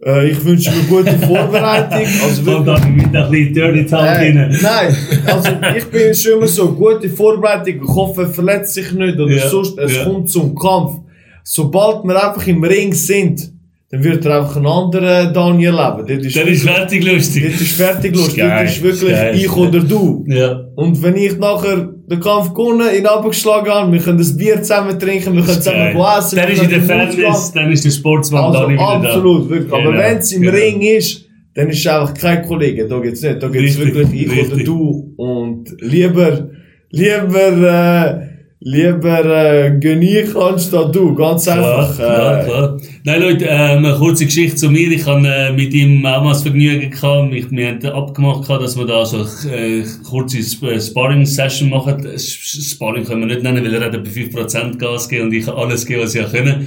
[0.04, 2.06] Äh, ich wünsche eine gute Vorbereitung.
[2.24, 4.58] Also wirklich, mit ein bisschen Dirty Talk äh, rein.
[4.62, 9.18] nein, also ich bin schon immer so, gute Vorbereitung, ich hoffe, er verletzt sich nicht
[9.18, 10.04] oder Ja, sonst, es ja.
[10.04, 11.00] kommt zum Kampf.
[11.42, 13.52] Sobald wir einfach im Ring sind,
[13.90, 16.06] dann wird er einfach einen anderen Daniel leben.
[16.06, 17.44] Dort ist ist fertig lustig.
[17.44, 18.12] Dort ist fertig.
[18.36, 19.34] Geil, Dort ist wirklich geil.
[19.34, 20.24] ich oder du.
[20.28, 20.60] Ja.
[20.74, 24.98] Und wenn ich nachher den Kampf gewonnen, ihn abgeschlagen habe, wir können das Bier zusammen
[24.98, 26.36] trinken, wir können zusammen essen.
[26.36, 29.72] Dann ist in der Fairness, dann ist der Sportsmann Also da nicht wieder absolut, wirklich.
[29.72, 30.54] Aber Genau, wenn es im genau.
[30.54, 31.24] Ring ist,
[31.54, 32.86] dann ist es einfach kein Kollege.
[32.86, 33.42] Da geht's nicht.
[33.42, 34.64] Da geht's Richtig, wirklich ich oder richtig.
[34.66, 35.14] du.
[35.16, 36.50] Und lieber,
[36.90, 38.27] lieber, äh,
[38.60, 41.14] lieber, äh, gönn ich anstatt du.
[41.14, 41.96] Ganz Klar, einfach.
[41.96, 42.80] klar, äh, klar.
[43.04, 44.90] Nein, Leute, ähm, eine kurze Geschichte zu mir.
[44.90, 47.32] Ich habe äh, mit ihm auch mal das Vergnügen gehabt.
[47.32, 52.04] Ich, wir haben abgemacht, gehabt, dass wir da so äh, kurze äh, Sparring-Session machen.
[52.04, 55.46] Äh, Sparring können wir nicht nennen, weil er hat etwa 5% Gas gegeben und ich
[55.46, 56.66] habe alles gegeben, was ich können.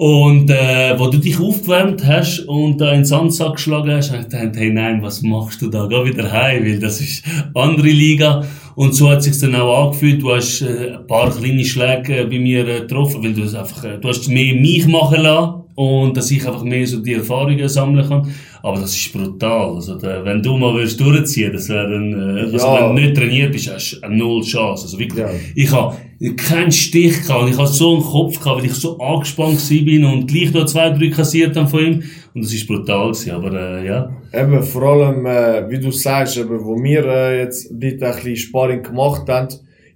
[0.00, 4.22] Und äh, wo du dich aufgewärmt hast und da in den Sandsack geschlagen hast, habe
[4.22, 5.88] ich gedacht, hey nein, was machst du da?
[5.88, 8.44] Geh wieder heim, weil das ist andere Liga.
[8.76, 10.22] Und so hat sich's dann auch angefühlt.
[10.22, 13.56] Du hast äh, ein paar kleine Schläge äh, bei mir äh, getroffen, weil du es
[13.56, 17.14] einfach, äh, du hast mehr mich machen lassen und dass ich einfach mehr so die
[17.14, 18.32] Erfahrungen sammeln kann.
[18.62, 19.74] Aber das ist brutal.
[19.74, 22.88] Also, der, wenn du mal willst durchziehen, das wäre ein, äh, also Ja.
[22.88, 24.84] wenn du nicht trainiert bist, hast du eine null Chance.
[24.84, 25.30] Also wirklich, Ja.
[25.56, 25.96] ich habe
[26.36, 30.04] keinen Stich gehabt und ich habe so einen Kopf gehabt, weil ich so angespannt bin
[30.04, 32.02] und gleich da zwei, drei kassiert haben von ihm.
[32.34, 34.10] Und das ist brutal gewesen, aber äh, ja.
[34.32, 38.36] Eben, vor allem, äh, wie du sagst, eben, wo wir äh, jetzt dort ein bisschen
[38.36, 39.48] Sparring gemacht haben,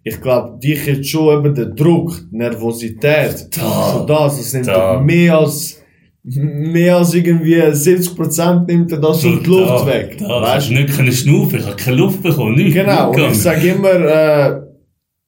[0.04, 3.92] ich glaube, dich jetzt schon eben der Druck, die Nervosität, Da.
[3.92, 4.94] schon das, das Da.
[4.96, 5.82] doch mehr als,
[6.22, 10.16] mehr als irgendwie 70% nimmt er das schon die Luft weg.
[10.18, 12.74] Da, weißt du nicht können schnaufen, ich habe keine Luft bekommen, nichts.
[12.74, 14.71] Genau, und nichts ich sage immer, äh,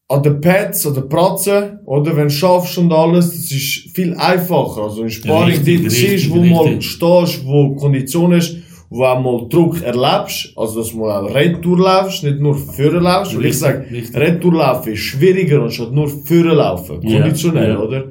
[0.08, 4.82] an den Pads oder Pratzen, oder wenn du schaffst und alles, das ist viel einfacher.
[4.82, 8.56] Also in Sparring, dort richtig, siehst, wo du mal stehst, wo Kondition ist,
[8.90, 13.02] wo auch mal Druck erlebst, also dass du mal auch Retour laufst, nicht nur Führen
[13.02, 13.86] laufst, weil ich sage.
[14.14, 17.78] Retour laufen ist schwieriger anstatt nur Führen laufen, Ja, konditionell, ja.
[17.78, 18.04] oder?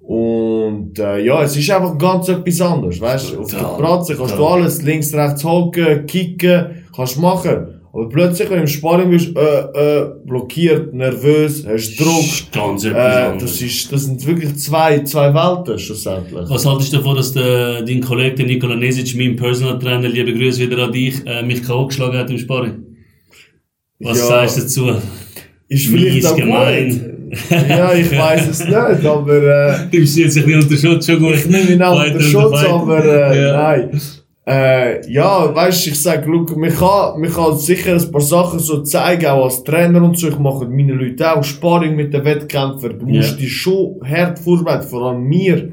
[0.00, 3.40] Und äh, ja, es ist einfach ganz etwas anderes, weißt du?
[3.40, 7.77] Auf der Pratze kannst du alles links, rechts hocken, kicken, kannst du machen.
[7.98, 9.40] Aber plötzlich, wenn du im Sparring bist, äh,
[10.02, 12.92] äh, blockiert, nervös, hast Druck, Ganz äh,
[13.40, 16.48] das ist, das sind wirklich zwei, zwei Welten, schlussendlich.
[16.48, 20.32] Was haltest du davon, dass der, dein Kollege, der Nikola Nesic, mein Personal Trainer, liebe
[20.32, 21.86] Grüße wieder an dich, äh, mich K.O.
[21.86, 22.84] geschlagen hat im Sparring?
[23.98, 24.26] Was Ja.
[24.26, 25.02] sagst du dazu?
[25.68, 27.30] Ist vielleicht auch gemein.
[27.50, 31.18] ja, ich weiß es nicht, aber, äh, Du bist jetzt ein bisschen unter Schutz, schon
[31.18, 31.34] gut.
[31.34, 33.56] Ich nehme ihn auch unter Schutz, aber äh, Ja.
[33.56, 34.00] nein.
[34.48, 38.82] Äh, ja, weißt ich sag, look, man kann, man kann sicher ein paar Sachen so
[38.82, 40.28] zeigen, auch als Trainer und so.
[40.28, 42.98] Ich mache mit meinen Leuten auch Sparring mit den Wettkämpfern.
[42.98, 43.36] Du musst Ja.
[43.36, 44.88] dich schon hart vorbereiten.
[44.88, 45.72] Vor allem wir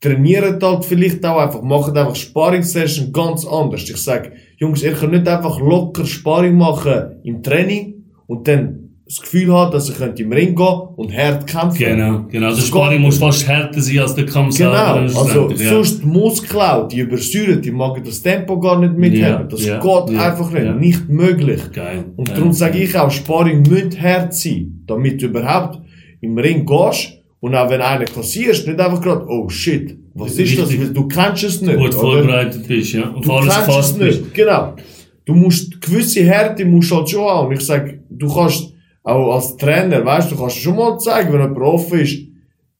[0.00, 3.88] trainieren halt vielleicht auch einfach, machen einfach Sparring-Session ganz anders.
[3.88, 9.20] Ich sag, Jungs, ihr könnt nicht einfach locker Sparring machen im Training und dann das
[9.20, 11.78] Gefühl haben, dass könnt im Ring gehen und hart kämpfen.
[11.78, 12.46] Genau, genau.
[12.46, 15.68] Also Sparring muss fast härter sein als der Kampf Genau, also ja.
[15.68, 19.20] sonst die Muskeln, die übersäuern, die mag das Tempo gar nicht mithaben.
[19.20, 21.60] Ja, das ja, geht einfach nicht, nicht möglich.
[21.72, 22.04] Geil.
[22.14, 25.80] Und darum sage ich auch, Sparring muss hart sein, damit du überhaupt
[26.20, 30.56] im Ring gehst und auch wenn einer kassierst, nicht einfach gerade, oh shit, Was ist
[30.56, 30.70] das?
[30.70, 30.94] Richtig.
[30.94, 31.76] Du kennst es nicht.
[31.76, 33.08] Gut vorbereitet bist, ja.
[33.08, 34.20] Und Du auf alles kennst es bist.
[34.20, 34.34] nicht.
[34.34, 34.76] Genau.
[35.24, 37.52] Du musst, gewisse Härte musst halt schon haben.
[37.52, 38.69] Ich sag, du kannst,
[39.02, 42.30] auch als Trainer, weißt du, du kannst schon mal zeigen, wenn jemand offen ist,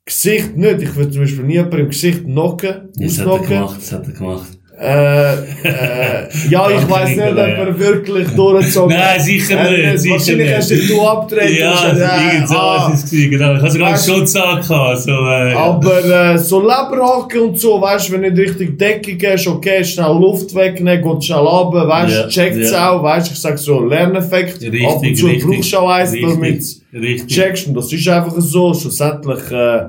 [0.05, 0.83] Gesicht nicht.
[0.83, 4.07] Ich würde zum Beispiel nie jemanden im Gesicht knocken, Das hat er gemacht, das hat
[4.07, 4.60] er gemacht.
[4.83, 10.55] Äh, äh, ja, ich weiss nicht, ob er wirklich durchgezogen Nein, sicher nicht, sicher Wahrscheinlich
[10.55, 11.59] hast du abgedreht.
[11.61, 12.89] Ja, äh, irgend so ah.
[12.91, 13.57] was ist es genau.
[13.57, 15.53] Ich habe sogar einen Weißt du- Schutz angehabt, so, äh.
[15.53, 19.85] Aber äh, so Leberhaken und so, weißt du, wenn du nicht richtig Deckung hast, okay,
[19.85, 22.91] schnell Luft wegnehmen, geht schnell runter, weißt du, Ja, checkt's ja.
[22.91, 25.91] auch, weißt du, ich sag so, Lerneffekt, Richtig, ab und zu richtig, brauchst du auch
[25.91, 26.65] eins, damit
[26.95, 27.27] richtig.
[27.27, 29.81] checkst und das ist einfach so, schlussendlich, äh,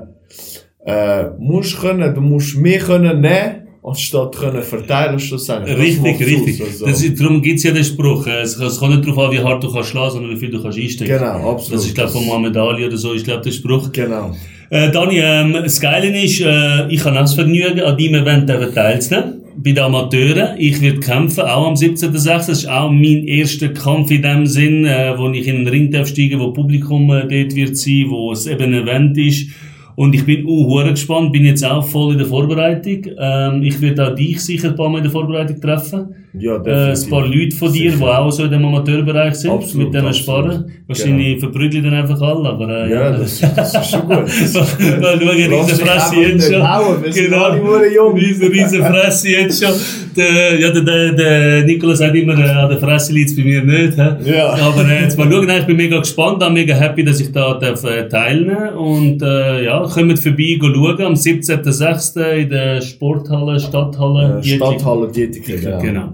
[0.84, 5.76] äh, musst können, du musst mehr können nehmen, anstatt können verteilen, schlussendlich.
[5.76, 6.62] Richtig, richtig.
[6.62, 6.86] aus, also.
[6.86, 8.26] Das ist, darum gibt's ja den Spruch.
[8.26, 10.50] äh, Es, es kommt nicht darauf an, wie hart du kannst schlagen, sondern wie viel
[10.50, 11.18] du kannst einstecken.
[11.18, 11.78] Genau, absolut.
[11.78, 13.90] Das ist, glaube ich, von Mohamed Ali oder so, ist, glaube der Spruch.
[13.92, 14.34] Genau.
[14.70, 19.40] Äh, Dani, ähm, das Geile ist, äh, ich auch das Vergnügen, an deinem Event teilzunehmen.
[19.54, 20.56] Bei den Amateuren.
[20.56, 22.24] Ich werde kämpfen, auch am 17.06.
[22.24, 25.90] Das ist auch mein erster Kampf in dem Sinn, äh, wo ich in den Ring
[25.90, 29.48] darf steigen, wo Publikum äh, dort wird sein, wo es eben ein Event ist.
[29.94, 33.12] Und ich bin uh, gespannt, bin jetzt auch voll in der Vorbereitung.
[33.18, 36.21] Ähm, ich werde auch dich sicher ein paar Mal in der Vorbereitung treffen.
[36.34, 39.92] Ja, Äh, ein paar Leute von dir, die auch so in dem Amateurbereich sind, Absolut,
[39.92, 40.64] mit denen sparen.
[40.86, 44.16] Wahrscheinlich verprügeln dann einfach alle, aber äh, Ja, das, das ist schon gut.
[44.18, 46.62] weil schau, riesen Fresse jetzt schon.
[46.62, 48.14] alle hure jung.
[48.14, 49.74] Riesen, riesen Fresse jetzt schon.
[50.16, 53.62] Der, ja, der, der, der Nikola sagt immer, äh, an der Fresse liegt bei mir
[53.62, 53.96] nicht.
[53.98, 54.54] Ja.
[54.54, 57.54] Aber äh, jetzt mal schauen, ich bin mega gespannt, bin mega happy, dass ich da
[57.54, 62.20] darf, äh, teilnehmen Und äh, ja, kommt vorbei, schauen, am 17.06.
[62.32, 64.40] in der Sporthalle, Stadthalle.
[64.40, 65.80] Äh, Stadthalle Dietiker, genau.
[65.80, 66.12] Genau.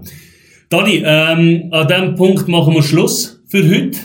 [0.69, 3.97] Dani, ähm, an diesem Punkt machen wir Schluss für heute.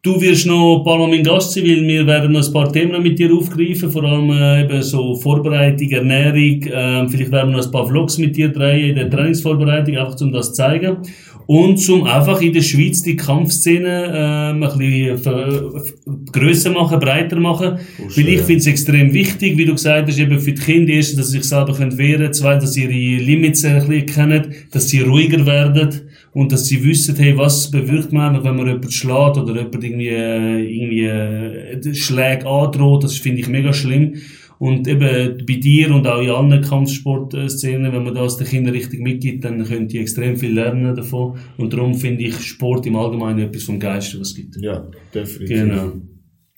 [0.00, 2.72] Du wirst noch ein paar Mal mein Gast sein, weil wir werden noch ein paar
[2.72, 7.56] Themen mit dir aufgreifen, vor allem äh, eben so Vorbereitung, Ernährung, ähm, vielleicht werden wir
[7.56, 10.98] noch ein paar Vlogs mit dir drehen in der Trainingsvorbereitung, einfach um das zu zeigen.
[11.46, 17.78] Und zum einfach in der Schweiz die Kampfszene ähm, ein bisschen grösser machen, breiter machen.
[18.16, 21.18] Weil ich finde es extrem wichtig, wie du gesagt hast, eben für die Kinder, erstens,
[21.18, 24.54] dass sie sich selber können wehren können, zweitens, dass sie ihre Limits ein bisschen kennen,
[24.70, 25.90] dass sie ruhiger werden
[26.32, 30.08] und dass sie wissen, hey, was bewirkt man, wenn man jemanden schlägt oder jemand irgendwie,
[30.08, 34.14] äh, irgendwie äh, Schläge androht, das finde ich mega schlimm.
[34.58, 39.00] Und eben bei dir und auch in anderen Kampfsportszenen, wenn man das den Kindern richtig
[39.00, 41.38] mitgibt, dann können die extrem viel lernen davon.
[41.58, 44.56] Und darum finde ich Sport im Allgemeinen etwas vom Geilsten, was es gibt.
[44.60, 45.56] Ja, definitiv.
[45.56, 45.92] Genau.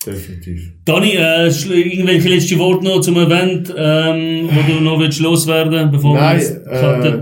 [0.07, 0.73] Definitiv.
[0.85, 6.15] Dani, äh, irgendwelche letzte Worte noch zum Event, ähm, wo du noch willst loswerden, bevor
[6.15, 7.21] wir Nein, jetzt äh?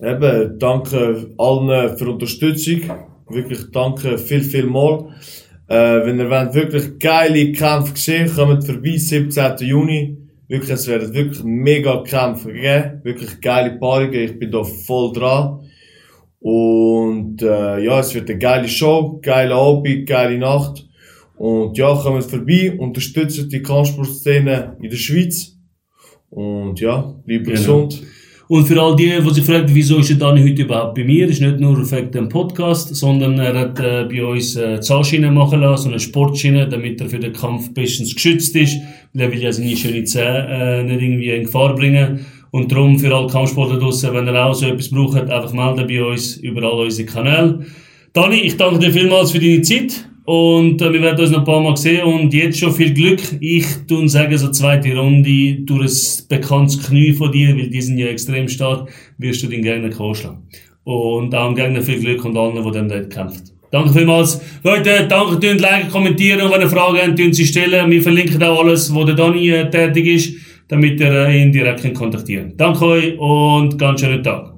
[0.00, 2.82] Eben, danke allen für Unterstützung.
[3.30, 5.08] Wirklich danke viel, viel mal.
[5.68, 9.56] Äh, wenn ihr wollt, wirklich geile Kämpfe sehen, kommt vorbei, 17.
[9.68, 10.16] Juni.
[10.48, 13.00] Wirklich, es werden wirklich mega Kämpfe geben.
[13.04, 14.14] Wirklich geile Paarungen.
[14.14, 15.60] Ich bin da voll dran.
[16.40, 20.88] Und, äh, ja, es wird eine geile Show, geile Abend, geile Nacht.
[21.36, 25.56] Und ja, kommt vorbei, unterstützt die Kampfsportszene in der Schweiz.
[26.30, 27.50] Und ja, bleibt Genau.
[27.56, 28.02] gesund.
[28.48, 31.28] Und für all die, die sich fragen, wieso ist der Dani heute überhaupt bei mir,
[31.28, 35.60] ist nicht nur wegen dem Podcast, sondern er hat äh, bei uns äh, Zahnschiene machen
[35.60, 38.78] lassen, eine Sportschiene, damit er für den Kampf bestens geschützt ist,
[39.14, 42.24] er will ja seine schöne Zähne äh, nicht irgendwie in Gefahr bringen.
[42.50, 46.02] Und darum für alle Kampfsportler draussen, wenn ihr auch so etwas braucht, einfach melden bei
[46.02, 47.66] uns über all unsere Kanäle.
[48.14, 50.07] Dani, ich danke dir vielmals für deine Zeit.
[50.28, 53.18] Und äh, wir werden uns noch ein paar Mal sehen und jetzt schon viel Glück.
[53.40, 57.80] Ich tue und sage so zweite Runde durch ein bekanntes Knie von dir, weil die
[57.80, 60.42] sind ja extrem stark, wirst du den Gegner schlagen.
[60.84, 63.42] Und auch dem Gegner viel Glück und allen, die dann dort kämpfen.
[63.70, 64.38] Danke vielmals.
[64.62, 67.90] Leute, danke, tun, liken, kommentieren und wenn ihr Fragen habt, tun sie stellen.
[67.90, 70.34] Wir verlinken auch alles, wo der Dani äh, tätig ist,
[70.68, 72.52] damit ihr äh, ihn direkt kontaktieren.
[72.54, 74.57] Danke euch und ganz schönen Tag.